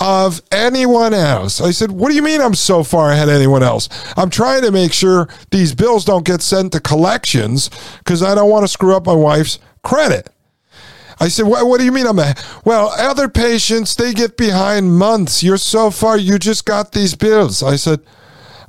of 0.00 0.40
anyone 0.52 1.12
else. 1.12 1.60
I 1.60 1.70
said, 1.70 1.90
What 1.90 2.10
do 2.10 2.14
you 2.14 2.22
mean 2.22 2.40
I'm 2.40 2.54
so 2.54 2.84
far 2.84 3.10
ahead 3.10 3.28
of 3.28 3.34
anyone 3.34 3.62
else? 3.62 3.88
I'm 4.16 4.30
trying 4.30 4.62
to 4.62 4.70
make 4.70 4.92
sure 4.92 5.28
these 5.50 5.74
bills 5.74 6.04
don't 6.04 6.24
get 6.26 6.42
sent 6.42 6.72
to 6.72 6.80
collections 6.80 7.70
because 7.98 8.22
I 8.22 8.34
don't 8.34 8.50
want 8.50 8.64
to 8.64 8.68
screw 8.68 8.94
up 8.94 9.06
my 9.06 9.14
wife's 9.14 9.58
credit. 9.82 10.30
I 11.20 11.28
said, 11.28 11.46
what, 11.46 11.66
what 11.66 11.78
do 11.78 11.84
you 11.84 11.90
mean 11.90 12.06
I'm 12.06 12.18
a, 12.18 12.34
well, 12.64 12.92
other 12.96 13.28
patients, 13.28 13.96
they 13.96 14.12
get 14.12 14.36
behind 14.36 14.96
months. 14.96 15.42
You're 15.42 15.56
so 15.56 15.90
far, 15.90 16.16
you 16.16 16.38
just 16.38 16.64
got 16.64 16.92
these 16.92 17.16
bills. 17.16 17.62
I 17.62 17.74
said, 17.74 18.00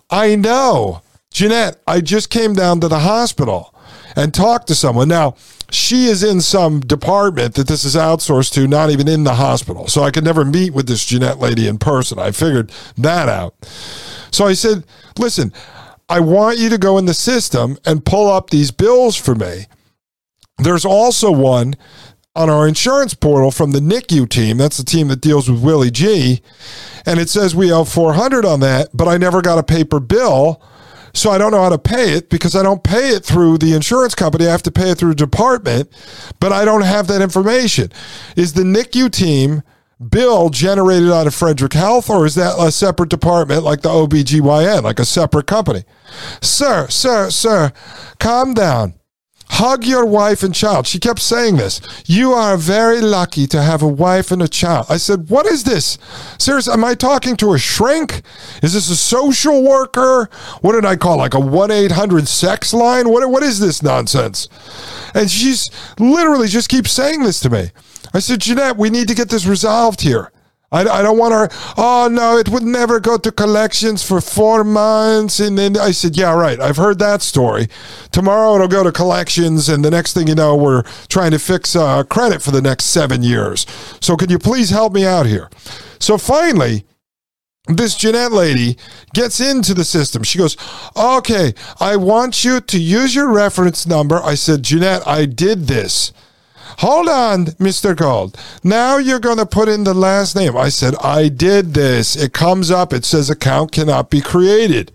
I 0.10 0.36
know. 0.36 1.04
Jeanette, 1.30 1.80
I 1.86 2.02
just 2.02 2.32
came 2.32 2.54
down 2.54 2.80
to 2.80 2.88
the 2.88 3.00
hospital 3.00 3.76
and 4.16 4.34
talk 4.34 4.66
to 4.66 4.76
someone. 4.76 5.08
Now, 5.08 5.36
she 5.72 6.06
is 6.06 6.24
in 6.24 6.42
some 6.42 6.80
department 6.80 7.56
that 7.56 7.68
this 7.68 7.86
is 7.86 7.96
outsourced 7.96 8.54
to, 8.54 8.68
not 8.68 8.90
even 8.90 9.08
in 9.08 9.24
the 9.24 9.36
hospital. 9.36 9.88
So 9.88 10.04
I 10.04 10.12
could 10.12 10.24
never 10.24 10.44
meet 10.44 10.74
with 10.74 10.88
this 10.88 11.06
Jeanette 11.06 11.40
lady 11.40 11.68
in 11.68 11.78
person. 11.78 12.20
I 12.20 12.32
figured 12.32 12.72
that 12.98 13.30
out. 13.30 13.56
So 14.32 14.46
I 14.48 14.54
said, 14.54 14.86
listen, 15.18 15.54
I 16.08 16.20
want 16.22 16.58
you 16.58 16.70
to 16.70 16.78
go 16.78 16.98
in 16.98 17.06
the 17.06 17.14
system 17.14 17.78
and 17.86 18.06
pull 18.06 18.32
up 18.32 18.50
these 18.50 18.72
bills 18.72 19.16
for 19.16 19.36
me. 19.36 19.66
There's 20.58 20.86
also 20.86 21.32
one 21.32 21.76
on 22.36 22.50
our 22.50 22.68
insurance 22.68 23.14
portal 23.14 23.52
from 23.52 23.72
the 23.72 23.80
NICU 23.80 24.28
team. 24.30 24.58
That's 24.58 24.78
the 24.78 24.84
team 24.84 25.08
that 25.10 25.22
deals 25.22 25.50
with 25.50 25.64
Willie 25.64 25.92
G. 25.92 26.42
And 27.06 27.20
it 27.20 27.30
says 27.30 27.56
we 27.56 27.72
owe 27.72 27.84
400 27.84 28.46
on 28.46 28.60
that, 28.62 28.90
but 28.94 29.08
I 29.08 29.18
never 29.18 29.42
got 29.42 29.60
a 29.60 29.64
paper 29.64 30.00
bill 30.00 30.62
so 31.14 31.32
I 31.32 31.38
don't 31.38 31.52
know 31.52 31.62
how 31.62 31.70
to 31.70 31.78
pay 31.78 32.14
it 32.14 32.30
because 32.30 32.56
I 32.56 32.64
don't 32.64 32.84
pay 32.84 33.10
it 33.10 33.24
through 33.24 33.58
the 33.58 33.74
insurance 33.74 34.16
company. 34.16 34.48
I 34.48 34.52
have 34.52 34.64
to 34.64 34.72
pay 34.72 34.92
it 34.92 34.98
through 34.98 35.12
a 35.12 35.16
department, 35.16 35.90
but 36.40 36.52
I 36.52 36.66
don't 36.66 36.82
have 36.82 37.08
that 37.08 37.22
information. 37.22 37.92
Is 38.36 38.54
the 38.54 38.64
NICU 38.64 39.12
team 39.12 39.64
bill 40.10 40.50
generated 40.50 41.12
out 41.12 41.28
of 41.28 41.36
Frederick 41.36 41.74
Health 41.74 42.10
or 42.10 42.26
is 42.26 42.36
that 42.36 42.56
a 42.58 42.72
separate 42.72 43.10
department 43.10 43.64
like 43.64 43.82
the 43.82 43.90
OBGYN, 43.90 44.84
like 44.84 45.00
a 45.00 45.06
separate 45.06 45.48
company? 45.48 45.84
Sir, 46.42 46.88
sir, 46.90 47.30
sir, 47.30 47.72
calm 48.20 48.54
down. 48.54 48.99
Hug 49.52 49.84
your 49.84 50.06
wife 50.06 50.44
and 50.44 50.54
child. 50.54 50.88
She 50.88 51.00
kept 51.00 51.20
saying 51.20 51.58
this. 51.58 51.82
You 52.06 52.32
are 52.34 52.56
very 52.56 53.02
lucky 53.02 53.48
to 53.48 53.62
have 53.62 53.82
a 53.82 53.88
wife 53.88 54.32
and 54.32 54.42
a 54.42 54.48
child. 54.48 54.86
I 54.90 54.98
said, 54.98 55.30
What 55.30 55.46
is 55.46 55.64
this? 55.64 55.98
Seriously, 56.38 56.74
am 56.74 56.86
I 56.86 56.94
talking 56.96 57.36
to 57.38 57.54
a 57.54 57.60
shrink? 57.60 58.22
Is 58.62 58.74
this 58.74 58.90
a 58.90 58.96
social 58.96 59.64
worker? 59.64 60.30
What 60.62 60.74
did 60.74 60.86
I 60.86 60.96
call 60.96 61.18
like 61.18 61.34
a 61.34 61.40
1 61.40 61.72
800 61.72 62.28
sex 62.28 62.74
line? 62.74 63.10
What, 63.10 63.30
what 63.30 63.44
is 63.44 63.60
this 63.60 63.84
nonsense? 63.84 64.48
And 65.14 65.30
she's 65.30 65.70
literally 66.00 66.48
just 66.48 66.70
keeps 66.70 66.92
saying 66.92 67.24
this 67.24 67.40
to 67.42 67.50
me. 67.50 67.72
I 68.14 68.20
said, 68.20 68.42
Jeanette, 68.42 68.78
we 68.78 68.90
need 68.90 69.08
to 69.08 69.16
get 69.16 69.30
this 69.30 69.46
resolved 69.46 70.02
here. 70.02 70.32
I, 70.72 70.82
I 70.82 71.02
don't 71.02 71.18
want 71.18 71.34
her. 71.34 71.50
Oh 71.78 72.08
no, 72.12 72.38
it 72.38 72.50
would 72.50 72.64
never 72.64 73.00
go 73.00 73.18
to 73.18 73.32
collections 73.32 74.04
for 74.04 74.22
four 74.22 74.64
months. 74.64 75.40
And 75.40 75.58
then 75.58 75.78
I 75.78 75.92
said, 75.92 76.16
yeah, 76.16 76.34
right. 76.34 76.60
I've 76.60 76.78
heard 76.78 77.00
that 77.00 77.22
story. 77.22 77.68
Tomorrow 78.12 78.56
it'll 78.56 78.68
go 78.68 78.84
to 78.84 78.92
collections, 78.92 79.70
and 79.70 79.84
the 79.84 79.92
next 79.92 80.14
thing 80.14 80.28
you 80.28 80.36
know, 80.36 80.56
we're 80.56 80.84
trying 81.08 81.32
to 81.32 81.40
fix 81.40 81.76
uh, 81.76 82.04
credit 82.04 82.42
for 82.42 82.52
the 82.52 82.62
next 82.62 82.86
seven 82.86 83.24
years. 83.24 83.66
So 84.00 84.16
can 84.16 84.30
you 84.30 84.40
please 84.40 84.70
help 84.70 84.94
me 84.94 85.06
out 85.06 85.26
here? 85.26 85.50
So 86.00 86.18
finally, 86.18 86.86
this 87.68 87.96
Jeanette 87.96 88.32
lady 88.32 88.78
gets 89.14 89.40
into 89.40 89.74
the 89.74 89.84
system. 89.84 90.24
She 90.24 90.38
goes, 90.38 90.58
Okay, 90.96 91.54
I 91.80 91.96
want 91.96 92.44
you 92.44 92.62
to 92.62 92.80
use 92.80 93.14
your 93.14 93.32
reference 93.32 93.86
number. 93.86 94.18
I 94.18 94.36
said, 94.36 94.64
Jeanette, 94.64 95.08
I 95.08 95.26
did 95.26 95.68
this. 95.68 96.12
Hold 96.80 97.10
on, 97.10 97.46
Mr. 97.58 97.94
Gold. 97.94 98.40
Now 98.64 98.96
you're 98.96 99.20
going 99.20 99.38
to 99.38 99.46
put 99.46 99.68
in 99.68 99.84
the 99.84 99.94
last 99.94 100.34
name. 100.34 100.56
I 100.56 100.70
said, 100.70 100.96
I 101.04 101.28
did 101.28 101.74
this. 101.74 102.16
It 102.16 102.32
comes 102.32 102.72
up, 102.72 102.94
it 102.94 103.04
says 103.04 103.30
account 103.30 103.74
cannot 103.74 104.10
be 104.10 104.22
created. 104.22 104.94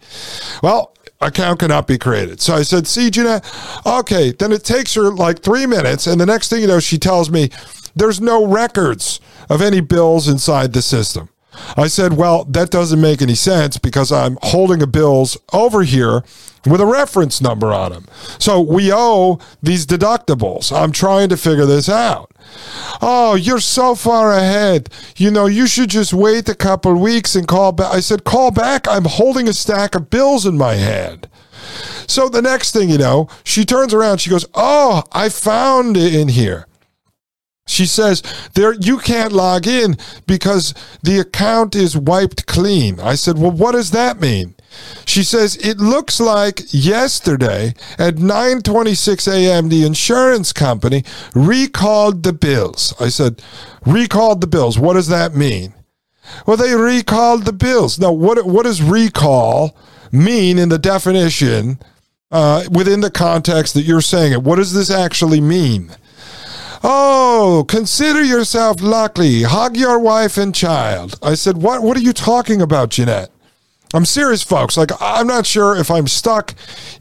Well, 0.62 0.94
account 1.20 1.61
cannot 1.61 1.87
be 1.87 1.99
created. 1.99 2.40
So 2.40 2.55
I 2.55 2.62
said, 2.62 2.87
see, 2.87 3.11
Jeanette, 3.11 3.44
okay. 3.85 4.33
Then 4.33 4.51
it 4.51 4.64
takes 4.64 4.94
her 4.94 5.11
like 5.11 5.42
three 5.42 5.66
minutes. 5.66 6.07
And 6.07 6.18
the 6.18 6.25
next 6.25 6.49
thing 6.49 6.62
you 6.62 6.68
know, 6.68 6.81
she 6.81 6.97
tells 6.97 7.29
me 7.29 7.51
there's 7.94 8.18
no 8.18 8.47
records 8.47 9.20
of 9.51 9.61
any 9.61 9.81
bills 9.81 10.27
inside 10.27 10.73
the 10.73 10.81
system. 10.81 11.29
I 11.77 11.87
said, 11.87 12.14
well, 12.14 12.45
that 12.45 12.71
doesn't 12.71 13.01
make 13.01 13.23
any 13.23 13.35
sense 13.35 13.79
because 13.79 14.12
I'm 14.12 14.38
holding 14.43 14.83
a 14.83 14.87
bills 14.87 15.37
over 15.53 15.83
here 15.83 16.23
with 16.67 16.81
a 16.81 16.87
reference 16.87 17.40
number 17.40 17.73
on 17.73 17.93
them. 17.93 18.07
So 18.38 18.61
we 18.61 18.93
owe 18.93 19.38
these 19.62 19.87
deductibles. 19.87 20.73
I'm 20.75 20.93
trying 20.93 21.29
to 21.29 21.37
figure 21.37 21.67
this 21.67 21.88
out. 21.88 22.31
Oh, 23.03 23.35
you're 23.35 23.61
so 23.61 23.95
far 23.95 24.33
ahead. 24.33 24.88
You 25.17 25.31
know, 25.31 25.47
you 25.47 25.67
should 25.67 25.90
just 25.90 26.12
wait 26.12 26.49
a 26.49 26.55
couple 26.55 26.95
weeks 26.95 27.35
and 27.35 27.47
call 27.47 27.73
back. 27.73 27.93
I 27.93 28.01
said, 28.01 28.25
call 28.25 28.51
back. 28.51 28.87
I'm 28.88 29.05
holding 29.05 29.49
a 29.49 29.53
stack 29.53 29.95
of 29.95 30.11
bills 30.11 30.47
in 30.47 30.57
my 30.57 30.75
hand. 30.75 31.29
So 32.07 32.29
the 32.29 32.43
next 32.43 32.73
thing 32.73 32.90
you 32.90 32.99
know, 32.99 33.29
she 33.45 33.64
turns 33.64 33.95
around. 33.95 34.19
She 34.19 34.31
goes, 34.31 34.45
Oh, 34.55 35.03
I 35.12 35.29
found 35.29 35.97
it 35.97 36.14
in 36.14 36.29
here. 36.29 36.67
She 37.66 37.87
says 37.87 38.22
there 38.55 38.74
you 38.74 38.98
can't 38.98 39.33
log 39.33 39.66
in 39.66 39.96
because 40.27 40.74
the 41.03 41.18
account 41.18 41.74
is 41.74 41.96
wiped 41.96 42.46
clean. 42.46 43.00
I 43.00 43.14
said, 43.14 43.38
"Well, 43.38 43.53
what 43.53 43.72
does 43.72 43.90
that 43.92 44.20
mean?" 44.20 44.55
She 45.07 45.22
says 45.22 45.57
it 45.57 45.79
looks 45.79 46.20
like 46.20 46.62
yesterday 46.72 47.74
at 47.98 48.16
9:26 48.16 49.27
a.m. 49.33 49.68
the 49.70 49.85
insurance 49.87 50.53
company 50.53 51.05
recalled 51.35 52.22
the 52.22 52.35
bills. 52.35 52.92
I 53.00 53.09
said, 53.09 53.40
"Recalled 53.87 54.42
the 54.42 54.46
bills. 54.46 54.79
What 54.79 54.94
does 54.94 55.09
that 55.09 55.35
mean?" 55.35 55.72
Well, 56.46 56.57
they 56.57 56.74
recalled 56.74 57.44
the 57.44 57.53
bills. 57.53 57.98
Now, 57.98 58.12
what 58.12 58.44
what 58.46 58.64
does 58.64 58.83
recall 58.83 59.77
mean 60.12 60.59
in 60.59 60.68
the 60.68 60.79
definition 60.79 61.79
uh, 62.31 62.64
within 62.70 63.00
the 63.00 63.11
context 63.11 63.72
that 63.74 63.83
you're 63.83 64.00
saying 64.00 64.33
it? 64.33 64.42
What 64.42 64.57
does 64.57 64.74
this 64.74 64.90
actually 64.90 65.40
mean? 65.40 65.96
Oh, 66.87 67.64
consider 67.66 68.23
yourself 68.23 68.83
lucky. 68.83 69.44
Hug 69.44 69.75
your 69.75 69.99
wife 69.99 70.37
and 70.37 70.55
child. 70.55 71.18
I 71.23 71.35
said, 71.35 71.57
What 71.57 71.83
what 71.83 71.97
are 71.97 72.01
you 72.01 72.12
talking 72.12 72.61
about, 72.61 72.90
Jeanette? 72.90 73.31
I'm 73.94 74.05
serious, 74.05 74.42
folks. 74.42 74.77
Like, 74.77 74.90
I'm 75.01 75.27
not 75.27 75.47
sure 75.47 75.77
if 75.77 75.90
I'm 75.90 76.09
stuck 76.09 76.55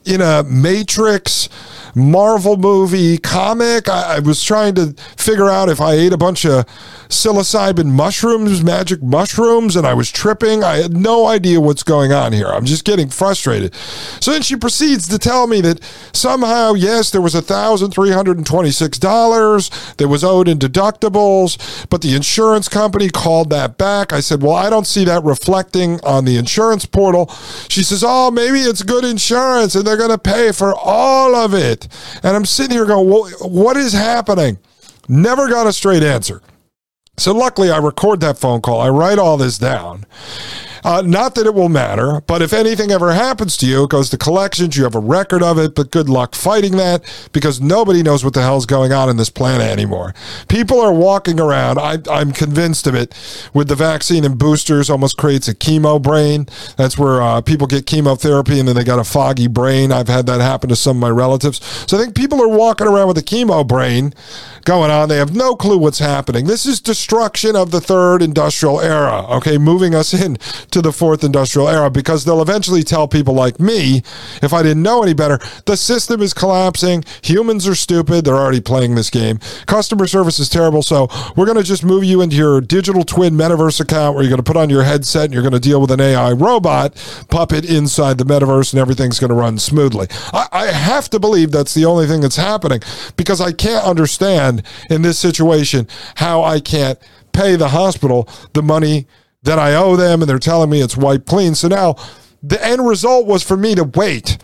in 0.05 0.21
a 0.21 0.43
matrix 0.43 1.49
Marvel 1.95 2.57
movie 2.57 3.17
comic. 3.17 3.87
I, 3.87 4.15
I, 4.15 4.19
was 4.19 4.43
trying 4.43 4.75
to 4.75 4.93
figure 5.17 5.49
out 5.49 5.69
if 5.69 5.79
I 5.79 5.93
ate 5.93 6.11
a 6.13 6.17
bunch 6.17 6.45
of 6.45 6.65
psilocybin 7.09 7.91
mushrooms, 7.91 8.63
magic 8.63 9.03
mushrooms, 9.03 9.75
and 9.75 9.85
I 9.85 9.93
was 9.93 10.09
tripping. 10.11 10.63
I 10.63 10.77
had 10.77 10.93
no 10.93 11.27
idea 11.27 11.61
what's 11.61 11.83
going 11.83 12.11
on 12.11 12.33
here. 12.33 12.47
I'm 12.47 12.65
just 12.65 12.85
getting 12.85 13.09
frustrated. 13.09 13.75
So 14.19 14.31
then 14.31 14.41
she 14.41 14.55
proceeds 14.55 15.07
to 15.09 15.19
tell 15.19 15.45
me 15.47 15.61
that 15.61 15.83
somehow, 16.13 16.73
yes, 16.73 17.11
there 17.11 17.21
was 17.21 17.35
$1,326 17.35 19.97
that 19.97 20.07
was 20.07 20.23
owed 20.23 20.47
in 20.47 20.57
deductibles, 20.57 21.87
but 21.89 22.01
the 22.01 22.15
insurance 22.15 22.67
company 22.67 23.09
called 23.09 23.51
that 23.51 23.77
back. 23.77 24.13
I 24.13 24.19
said, 24.19 24.41
Well, 24.41 24.55
I 24.55 24.69
don't 24.69 24.87
see 24.87 25.05
that 25.05 25.23
reflecting 25.23 25.99
on 26.03 26.25
the 26.25 26.37
insurance 26.37 26.85
portal. 26.85 27.27
She 27.69 27.83
says, 27.83 28.03
Oh, 28.05 28.31
maybe 28.31 28.61
it's 28.61 28.81
good 28.81 29.05
insurance 29.05 29.75
and 29.75 29.85
they're 29.85 29.97
going 29.97 30.09
to 30.09 30.17
pay 30.17 30.51
for 30.51 30.73
all 30.75 31.35
of 31.35 31.53
it. 31.53 31.82
And 32.23 32.35
I'm 32.35 32.45
sitting 32.45 32.75
here 32.75 32.85
going, 32.85 33.09
well, 33.09 33.29
what 33.41 33.77
is 33.77 33.93
happening? 33.93 34.57
Never 35.07 35.49
got 35.49 35.67
a 35.67 35.73
straight 35.73 36.03
answer. 36.03 36.41
So 37.17 37.33
luckily, 37.33 37.69
I 37.69 37.77
record 37.77 38.21
that 38.21 38.37
phone 38.37 38.61
call. 38.61 38.81
I 38.81 38.89
write 38.89 39.19
all 39.19 39.37
this 39.37 39.57
down. 39.57 40.05
Uh, 40.83 41.01
not 41.05 41.35
that 41.35 41.45
it 41.45 41.53
will 41.53 41.69
matter, 41.69 42.21
but 42.27 42.41
if 42.41 42.53
anything 42.53 42.91
ever 42.91 43.13
happens 43.13 43.55
to 43.57 43.65
you, 43.65 43.85
it 43.85 43.89
goes 43.89 44.09
to 44.09 44.17
collections. 44.17 44.75
You 44.75 44.83
have 44.83 44.95
a 44.95 44.99
record 44.99 45.41
of 45.41 45.57
it, 45.57 45.75
but 45.75 45.91
good 45.91 46.09
luck 46.09 46.35
fighting 46.35 46.77
that 46.77 47.03
because 47.31 47.61
nobody 47.61 48.03
knows 48.03 48.23
what 48.23 48.33
the 48.33 48.41
hell's 48.41 48.65
going 48.65 48.91
on 48.91 49.09
in 49.09 49.17
this 49.17 49.29
planet 49.29 49.69
anymore. 49.69 50.13
People 50.47 50.81
are 50.81 50.93
walking 50.93 51.39
around. 51.39 51.79
I, 51.79 51.99
I'm 52.11 52.31
convinced 52.31 52.87
of 52.87 52.95
it 52.95 53.13
with 53.53 53.67
the 53.67 53.75
vaccine 53.75 54.25
and 54.25 54.37
boosters 54.37 54.89
almost 54.89 55.17
creates 55.17 55.47
a 55.47 55.55
chemo 55.55 56.01
brain. 56.01 56.47
That's 56.75 56.97
where 56.97 57.21
uh, 57.21 57.41
people 57.41 57.67
get 57.67 57.85
chemotherapy 57.85 58.59
and 58.59 58.67
then 58.67 58.75
they 58.75 58.83
got 58.83 58.99
a 58.99 59.03
foggy 59.03 59.47
brain. 59.47 59.91
I've 59.91 60.07
had 60.07 60.25
that 60.25 60.41
happen 60.41 60.69
to 60.69 60.75
some 60.75 60.97
of 60.97 61.01
my 61.01 61.09
relatives. 61.09 61.63
So 61.87 61.97
I 61.97 62.01
think 62.01 62.15
people 62.15 62.41
are 62.41 62.47
walking 62.47 62.87
around 62.87 63.07
with 63.07 63.17
a 63.17 63.23
chemo 63.23 63.65
brain 63.65 64.13
going 64.65 64.91
on. 64.91 65.09
They 65.09 65.17
have 65.17 65.35
no 65.35 65.55
clue 65.55 65.77
what's 65.77 65.99
happening. 65.99 66.45
This 66.45 66.65
is 66.65 66.79
destruction 66.79 67.55
of 67.55 67.71
the 67.71 67.81
third 67.81 68.21
industrial 68.21 68.81
era, 68.81 69.25
okay, 69.37 69.57
moving 69.57 69.95
us 69.95 70.13
in 70.13 70.37
to 70.73 70.81
the 70.81 70.91
fourth 70.91 71.23
industrial 71.23 71.69
era 71.69 71.89
because 71.89 72.25
they'll 72.25 72.41
eventually 72.41 72.83
tell 72.83 73.07
people 73.07 73.33
like 73.33 73.59
me, 73.59 74.01
if 74.41 74.53
I 74.53 74.63
didn't 74.63 74.83
know 74.83 75.03
any 75.03 75.13
better, 75.13 75.39
the 75.65 75.77
system 75.77 76.21
is 76.21 76.33
collapsing. 76.33 77.03
Humans 77.23 77.67
are 77.67 77.75
stupid. 77.75 78.25
They're 78.25 78.35
already 78.35 78.59
playing 78.59 78.95
this 78.95 79.09
game. 79.09 79.39
Customer 79.67 80.07
service 80.07 80.39
is 80.39 80.49
terrible. 80.49 80.81
So 80.81 81.07
we're 81.35 81.45
going 81.45 81.57
to 81.57 81.63
just 81.63 81.83
move 81.83 82.03
you 82.03 82.21
into 82.21 82.35
your 82.35 82.59
digital 82.59 83.03
twin 83.03 83.35
metaverse 83.35 83.79
account 83.79 84.15
where 84.15 84.23
you're 84.23 84.31
going 84.31 84.43
to 84.43 84.43
put 84.43 84.57
on 84.57 84.69
your 84.69 84.83
headset 84.83 85.25
and 85.25 85.33
you're 85.33 85.43
going 85.43 85.53
to 85.53 85.59
deal 85.59 85.79
with 85.79 85.91
an 85.91 86.01
AI 86.01 86.31
robot 86.31 86.95
puppet 87.29 87.69
inside 87.69 88.17
the 88.17 88.25
metaverse 88.25 88.73
and 88.73 88.79
everything's 88.79 89.19
going 89.19 89.29
to 89.29 89.35
run 89.35 89.59
smoothly. 89.59 90.07
I, 90.33 90.47
I 90.51 90.65
have 90.67 91.07
to 91.11 91.19
believe 91.19 91.51
that's 91.51 91.75
the 91.75 91.85
only 91.85 92.07
thing 92.07 92.21
that's 92.21 92.35
happening 92.35 92.81
because 93.15 93.39
I 93.39 93.51
can't 93.51 93.85
understand 93.85 94.63
in 94.89 95.03
this 95.03 95.19
situation 95.19 95.87
how 96.15 96.41
I 96.43 96.59
can't 96.59 96.97
pay 97.31 97.55
the 97.55 97.69
hospital 97.69 98.27
the 98.53 98.63
money 98.63 99.07
that 99.43 99.59
I 99.59 99.75
owe 99.75 99.95
them 99.95 100.21
and 100.21 100.29
they're 100.29 100.39
telling 100.39 100.69
me 100.69 100.81
it's 100.81 100.97
wiped 100.97 101.27
clean. 101.27 101.55
So 101.55 101.67
now 101.67 101.95
the 102.41 102.65
end 102.65 102.85
result 102.85 103.27
was 103.27 103.43
for 103.43 103.57
me 103.57 103.75
to 103.75 103.83
wait 103.83 104.37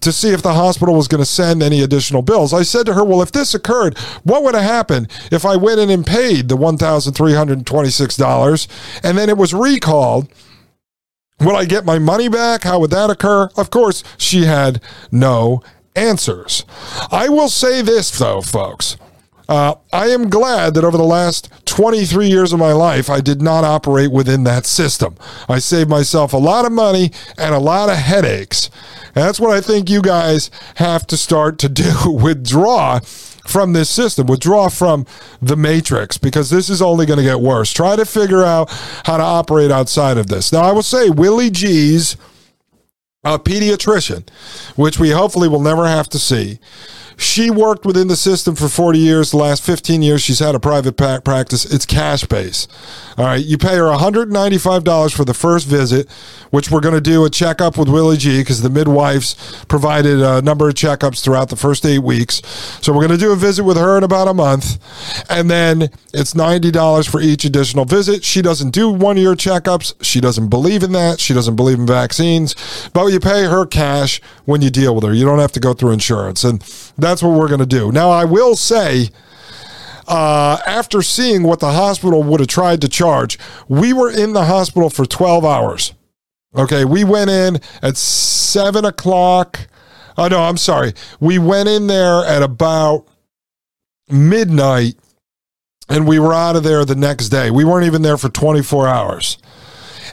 to 0.00 0.12
see 0.12 0.30
if 0.30 0.42
the 0.42 0.54
hospital 0.54 0.94
was 0.94 1.08
going 1.08 1.22
to 1.22 1.26
send 1.26 1.62
any 1.62 1.82
additional 1.82 2.22
bills. 2.22 2.52
I 2.52 2.62
said 2.62 2.86
to 2.86 2.94
her, 2.94 3.04
Well, 3.04 3.22
if 3.22 3.32
this 3.32 3.54
occurred, 3.54 3.98
what 4.24 4.42
would 4.42 4.54
have 4.54 4.64
happened 4.64 5.10
if 5.32 5.44
I 5.44 5.56
went 5.56 5.80
in 5.80 5.90
and 5.90 6.06
paid 6.06 6.48
the 6.48 6.56
$1,326 6.56 8.68
and 9.02 9.18
then 9.18 9.28
it 9.28 9.36
was 9.36 9.54
recalled? 9.54 10.28
Would 11.40 11.54
I 11.54 11.66
get 11.66 11.84
my 11.84 11.98
money 11.98 12.28
back? 12.28 12.62
How 12.62 12.78
would 12.78 12.90
that 12.90 13.10
occur? 13.10 13.50
Of 13.56 13.70
course, 13.70 14.02
she 14.16 14.44
had 14.44 14.80
no 15.12 15.62
answers. 15.94 16.64
I 17.10 17.28
will 17.28 17.48
say 17.48 17.82
this, 17.82 18.16
though, 18.16 18.40
folks. 18.40 18.96
Uh, 19.48 19.74
I 19.92 20.08
am 20.08 20.28
glad 20.28 20.74
that 20.74 20.84
over 20.84 20.96
the 20.96 21.04
last 21.04 21.50
23 21.66 22.28
years 22.28 22.52
of 22.52 22.58
my 22.58 22.72
life, 22.72 23.08
I 23.08 23.20
did 23.20 23.40
not 23.40 23.64
operate 23.64 24.10
within 24.10 24.44
that 24.44 24.66
system. 24.66 25.16
I 25.48 25.60
saved 25.60 25.88
myself 25.88 26.32
a 26.32 26.38
lot 26.38 26.64
of 26.64 26.72
money 26.72 27.12
and 27.38 27.54
a 27.54 27.60
lot 27.60 27.88
of 27.88 27.96
headaches. 27.96 28.70
And 29.14 29.24
that's 29.24 29.38
what 29.38 29.50
I 29.50 29.60
think 29.60 29.88
you 29.88 30.02
guys 30.02 30.50
have 30.76 31.06
to 31.08 31.16
start 31.16 31.58
to 31.60 31.68
do 31.68 31.92
withdraw 32.10 33.00
from 33.46 33.72
this 33.72 33.88
system, 33.88 34.26
withdraw 34.26 34.68
from 34.68 35.06
the 35.40 35.56
matrix, 35.56 36.18
because 36.18 36.50
this 36.50 36.68
is 36.68 36.82
only 36.82 37.06
going 37.06 37.18
to 37.18 37.24
get 37.24 37.40
worse. 37.40 37.72
Try 37.72 37.94
to 37.94 38.04
figure 38.04 38.42
out 38.42 38.68
how 39.04 39.16
to 39.16 39.22
operate 39.22 39.70
outside 39.70 40.18
of 40.18 40.26
this. 40.26 40.52
Now, 40.52 40.62
I 40.62 40.72
will 40.72 40.82
say, 40.82 41.10
Willie 41.10 41.50
G's 41.50 42.16
a 43.24 43.38
pediatrician, 43.38 44.28
which 44.76 44.98
we 44.98 45.10
hopefully 45.10 45.48
will 45.48 45.62
never 45.62 45.86
have 45.86 46.08
to 46.10 46.18
see. 46.18 46.58
She 47.18 47.50
worked 47.50 47.86
within 47.86 48.08
the 48.08 48.16
system 48.16 48.54
for 48.54 48.68
40 48.68 48.98
years. 48.98 49.30
The 49.30 49.38
last 49.38 49.64
15 49.64 50.02
years, 50.02 50.20
she's 50.22 50.38
had 50.38 50.54
a 50.54 50.60
private 50.60 50.96
practice. 50.96 51.64
It's 51.64 51.86
cash 51.86 52.24
base. 52.24 52.68
All 53.16 53.24
right. 53.24 53.42
You 53.42 53.56
pay 53.56 53.76
her 53.76 53.84
$195 53.84 55.14
for 55.14 55.24
the 55.24 55.32
first 55.32 55.66
visit, 55.66 56.10
which 56.50 56.70
we're 56.70 56.80
going 56.80 56.94
to 56.94 57.00
do 57.00 57.24
a 57.24 57.30
checkup 57.30 57.78
with 57.78 57.88
Willie 57.88 58.18
G 58.18 58.40
because 58.40 58.60
the 58.60 58.68
midwives 58.68 59.64
provided 59.66 60.20
a 60.20 60.42
number 60.42 60.68
of 60.68 60.74
checkups 60.74 61.24
throughout 61.24 61.48
the 61.48 61.56
first 61.56 61.86
eight 61.86 62.00
weeks. 62.00 62.42
So 62.82 62.92
we're 62.92 63.06
going 63.06 63.18
to 63.18 63.24
do 63.24 63.32
a 63.32 63.36
visit 63.36 63.64
with 63.64 63.78
her 63.78 63.96
in 63.96 64.04
about 64.04 64.28
a 64.28 64.34
month. 64.34 64.78
And 65.30 65.50
then 65.50 65.88
it's 66.12 66.34
$90 66.34 67.08
for 67.08 67.20
each 67.20 67.46
additional 67.46 67.86
visit. 67.86 68.24
She 68.24 68.42
doesn't 68.42 68.70
do 68.70 68.90
one 68.90 69.16
year 69.16 69.34
checkups. 69.34 69.94
She 70.02 70.20
doesn't 70.20 70.48
believe 70.48 70.82
in 70.82 70.92
that. 70.92 71.20
She 71.20 71.32
doesn't 71.32 71.56
believe 71.56 71.78
in 71.78 71.86
vaccines. 71.86 72.54
But 72.92 73.06
you 73.06 73.20
pay 73.20 73.44
her 73.44 73.64
cash 73.64 74.20
when 74.44 74.60
you 74.60 74.68
deal 74.68 74.94
with 74.94 75.04
her. 75.04 75.14
You 75.14 75.24
don't 75.24 75.38
have 75.38 75.52
to 75.52 75.60
go 75.60 75.72
through 75.72 75.92
insurance. 75.92 76.44
And 76.44 76.62
that's 77.06 77.22
what 77.22 77.38
we're 77.38 77.48
going 77.48 77.60
to 77.60 77.66
do. 77.66 77.92
Now, 77.92 78.10
I 78.10 78.24
will 78.24 78.56
say, 78.56 79.10
uh, 80.06 80.58
after 80.66 81.02
seeing 81.02 81.42
what 81.42 81.60
the 81.60 81.72
hospital 81.72 82.22
would 82.22 82.40
have 82.40 82.48
tried 82.48 82.80
to 82.82 82.88
charge, 82.88 83.38
we 83.68 83.92
were 83.92 84.10
in 84.10 84.32
the 84.32 84.44
hospital 84.44 84.90
for 84.90 85.06
12 85.06 85.44
hours. 85.44 85.94
Okay, 86.54 86.84
we 86.84 87.04
went 87.04 87.30
in 87.30 87.60
at 87.82 87.96
7 87.96 88.84
o'clock. 88.84 89.68
Oh, 90.16 90.28
no, 90.28 90.42
I'm 90.42 90.56
sorry. 90.56 90.94
We 91.20 91.38
went 91.38 91.68
in 91.68 91.86
there 91.86 92.24
at 92.24 92.42
about 92.42 93.06
midnight 94.08 94.96
and 95.88 96.06
we 96.06 96.18
were 96.18 96.32
out 96.32 96.56
of 96.56 96.62
there 96.62 96.84
the 96.84 96.94
next 96.94 97.28
day. 97.28 97.50
We 97.50 97.64
weren't 97.64 97.86
even 97.86 98.02
there 98.02 98.16
for 98.16 98.28
24 98.28 98.88
hours. 98.88 99.38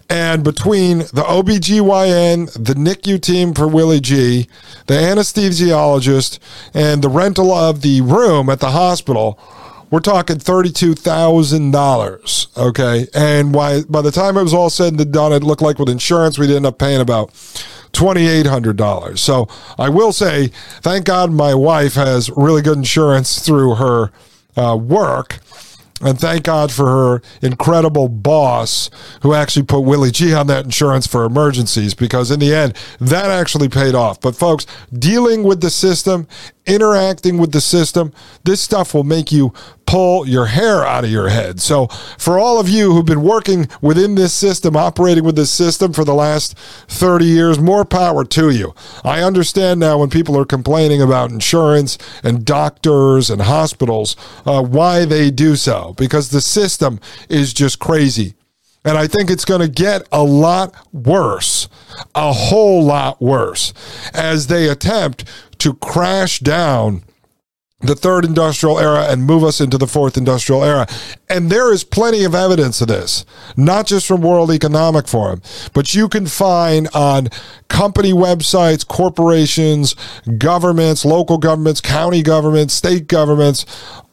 And 0.10 0.44
between 0.44 1.00
the 1.00 1.24
OBGYN, 1.24 2.54
the 2.54 2.76
NICU 2.76 3.22
team 3.22 3.54
for 3.54 3.68
Willie 3.68 4.00
G, 4.00 4.48
the 4.88 4.94
anesthesiologist, 4.96 6.40
and 6.74 7.02
the 7.02 7.10
rental 7.10 7.52
of 7.52 7.82
the 7.82 8.00
room 8.02 8.50
at 8.50 8.60
the 8.60 8.72
hospital, 8.72 9.38
we're 9.90 10.00
talking 10.00 10.38
$32,000. 10.38 12.58
Okay. 12.58 13.08
And 13.14 13.54
by, 13.54 13.84
by 13.84 14.02
the 14.02 14.12
time 14.12 14.38
it 14.38 14.44
was 14.44 14.54
all 14.54 14.70
said 14.70 15.00
and 15.00 15.14
done, 15.14 15.34
it 15.34 15.44
looked 15.44 15.62
like 15.62 15.80
with 15.80 15.90
insurance, 15.90 16.40
we'd 16.40 16.50
end 16.50 16.66
up 16.66 16.80
paying 16.80 17.00
about 17.00 17.32
$2,800. 17.94 19.20
So 19.20 19.48
I 19.78 19.90
will 19.90 20.12
say, 20.12 20.48
thank 20.82 21.06
God 21.06 21.32
my 21.32 21.54
wife 21.54 21.94
has 21.94 22.32
really 22.32 22.64
good 22.64 22.78
insurance 22.78 23.40
through 23.40 23.76
her 23.76 24.12
uh, 24.56 24.76
work. 24.76 25.40
And 26.04 26.20
thank 26.20 26.44
God 26.44 26.72
for 26.72 26.88
her 26.88 27.22
incredible 27.42 28.10
boss 28.10 28.90
who 29.22 29.34
actually 29.34 29.66
put 29.66 29.82
Willie 29.82 30.12
G 30.12 30.34
on 30.34 30.48
that 30.48 30.66
insurance 30.66 31.08
for 31.08 31.24
emergencies 31.24 31.94
because 31.94 32.32
in 32.32 32.40
the 32.40 32.54
end, 32.54 32.78
that 33.00 33.30
actually 33.30 33.70
paid 33.70 33.96
off. 33.96 34.20
But 34.20 34.36
folks, 34.36 34.66
dealing 34.92 35.44
with 35.44 35.62
the 35.62 35.70
system, 35.70 36.28
interacting 36.66 37.38
with 37.38 37.52
the 37.52 37.62
system, 37.62 38.14
this 38.44 38.62
stuff 38.62 38.94
will 38.94 39.04
make 39.04 39.32
you 39.32 39.54
pull 39.86 40.28
your 40.28 40.48
hair 40.48 40.86
out 40.86 41.04
of 41.04 41.10
your 41.10 41.30
head. 41.30 41.60
So, 41.60 41.88
for 42.18 42.40
all 42.40 42.60
of 42.60 42.70
you 42.70 42.94
who've 42.94 43.06
been 43.06 43.22
working 43.22 43.68
within 43.82 44.16
this 44.16 44.34
system, 44.34 44.76
operating 44.76 45.24
with 45.24 45.36
this 45.36 45.52
system 45.52 45.94
for 45.94 46.06
the 46.06 46.14
last 46.14 46.58
30 46.88 47.26
years, 47.26 47.60
more 47.60 47.86
power 47.86 48.24
to 48.26 48.50
you. 48.50 48.74
I 49.04 49.22
understand 49.22 49.80
now 49.80 50.00
when 50.00 50.10
people 50.10 50.38
are 50.38 50.46
complaining 50.46 51.02
about 51.02 51.32
insurance 51.32 51.98
and 52.24 52.46
doctors 52.46 53.30
and 53.30 53.42
hospitals, 53.42 54.16
uh, 54.46 54.64
why 54.64 55.06
they 55.06 55.32
do 55.32 55.56
so, 55.56 55.94
because 55.98 56.30
the 56.30 56.42
system 56.42 57.00
is 57.30 57.54
just 57.54 57.80
crazy. 57.80 58.36
And 58.86 58.98
I 58.98 59.08
think 59.08 59.30
it's 59.30 59.46
going 59.46 59.62
to 59.62 59.70
get 59.70 60.08
a 60.12 60.24
lot 60.24 60.74
worse, 60.92 61.70
a 62.16 62.34
whole 62.34 62.84
lot 62.84 63.22
worse, 63.22 63.74
as 64.14 64.48
they 64.48 64.68
attempt 64.68 65.24
to 65.60 65.74
crash 65.76 66.40
down 66.40 67.04
the 67.84 67.96
third 67.96 68.24
industrial 68.24 68.80
era 68.80 69.06
and 69.10 69.26
move 69.26 69.44
us 69.44 69.60
into 69.60 69.78
the 69.78 69.88
fourth 69.88 70.18
industrial 70.18 70.64
era. 70.64 70.88
And 71.30 71.50
there 71.50 71.72
is 71.72 71.84
plenty 71.84 72.24
of 72.24 72.34
evidence 72.34 72.82
of 72.82 72.88
this, 72.88 73.26
not 73.58 73.86
just 73.86 74.08
from 74.08 74.22
World 74.22 74.52
Economic 74.52 75.08
Forum, 75.08 75.42
but 75.74 75.94
you 75.94 76.08
can 76.08 76.26
find 76.26 76.88
on 76.94 77.28
company 77.68 78.14
websites, 78.14 78.88
corporations, 78.88 79.96
governments, 80.38 81.04
local 81.04 81.38
governments, 81.38 81.82
county 81.82 82.24
governments, 82.24 82.74
state 82.74 83.08
governments, 83.08 83.66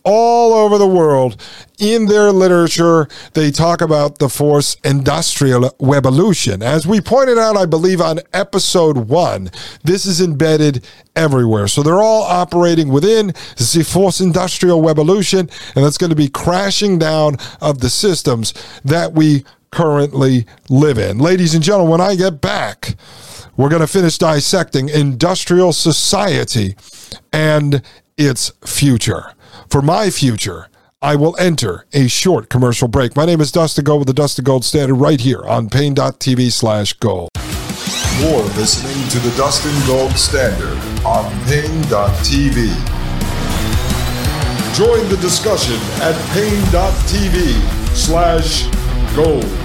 all 0.04 0.52
over 0.52 0.78
the 0.78 0.86
world. 0.86 1.40
In 1.78 2.06
their 2.06 2.30
literature 2.30 3.08
they 3.32 3.50
talk 3.50 3.80
about 3.80 4.18
the 4.18 4.28
fourth 4.28 4.76
industrial 4.84 5.74
revolution. 5.80 6.62
As 6.62 6.86
we 6.86 7.00
pointed 7.00 7.38
out 7.38 7.56
i 7.56 7.66
believe 7.66 8.00
on 8.00 8.20
episode 8.32 8.96
one 8.96 9.50
this 9.84 10.06
is 10.06 10.20
embedded 10.20 10.86
everywhere. 11.16 11.68
So 11.68 11.82
they're 11.82 12.00
all 12.00 12.22
operating 12.22 12.88
within 12.88 13.28
the 13.56 13.86
fourth 13.88 14.20
industrial 14.20 14.82
revolution 14.82 15.48
and 15.74 15.84
that's 15.84 15.98
going 15.98 16.10
to 16.10 16.16
be 16.16 16.28
crashing 16.28 16.98
down 16.98 17.36
of 17.60 17.80
the 17.80 17.90
systems 17.90 18.54
that 18.84 19.12
we 19.12 19.44
currently 19.70 20.46
live 20.68 20.98
in. 20.98 21.18
Ladies 21.18 21.54
and 21.54 21.62
gentlemen 21.62 21.90
when 21.90 22.00
i 22.00 22.14
get 22.14 22.40
back 22.40 22.96
we're 23.56 23.68
going 23.68 23.80
to 23.80 23.86
finish 23.86 24.16
dissecting 24.16 24.88
industrial 24.88 25.72
society 25.72 26.76
and 27.32 27.82
its 28.16 28.52
future 28.64 29.34
for 29.70 29.80
my 29.80 30.10
future, 30.10 30.68
I 31.00 31.16
will 31.16 31.36
enter 31.38 31.86
a 31.92 32.08
short 32.08 32.50
commercial 32.50 32.88
break. 32.88 33.16
My 33.16 33.24
name 33.24 33.40
is 33.40 33.52
Dustin 33.52 33.84
Gold 33.84 34.00
with 34.00 34.08
the 34.08 34.14
Dustin 34.14 34.44
Gold 34.44 34.64
Standard 34.64 34.96
right 34.96 35.20
here 35.20 35.42
on 35.44 35.70
Paine.tv 35.70 36.52
slash 36.52 36.92
gold. 36.94 37.30
You're 38.18 38.42
listening 38.58 39.08
to 39.08 39.18
the 39.20 39.34
Dustin 39.36 39.74
Gold 39.86 40.12
Standard 40.12 40.76
on 41.06 41.30
Paine.tv. 41.46 42.66
Join 44.76 45.08
the 45.08 45.18
discussion 45.20 45.76
at 46.02 46.14
Paine.tv 46.34 47.96
slash 47.96 48.66
gold. 49.14 49.59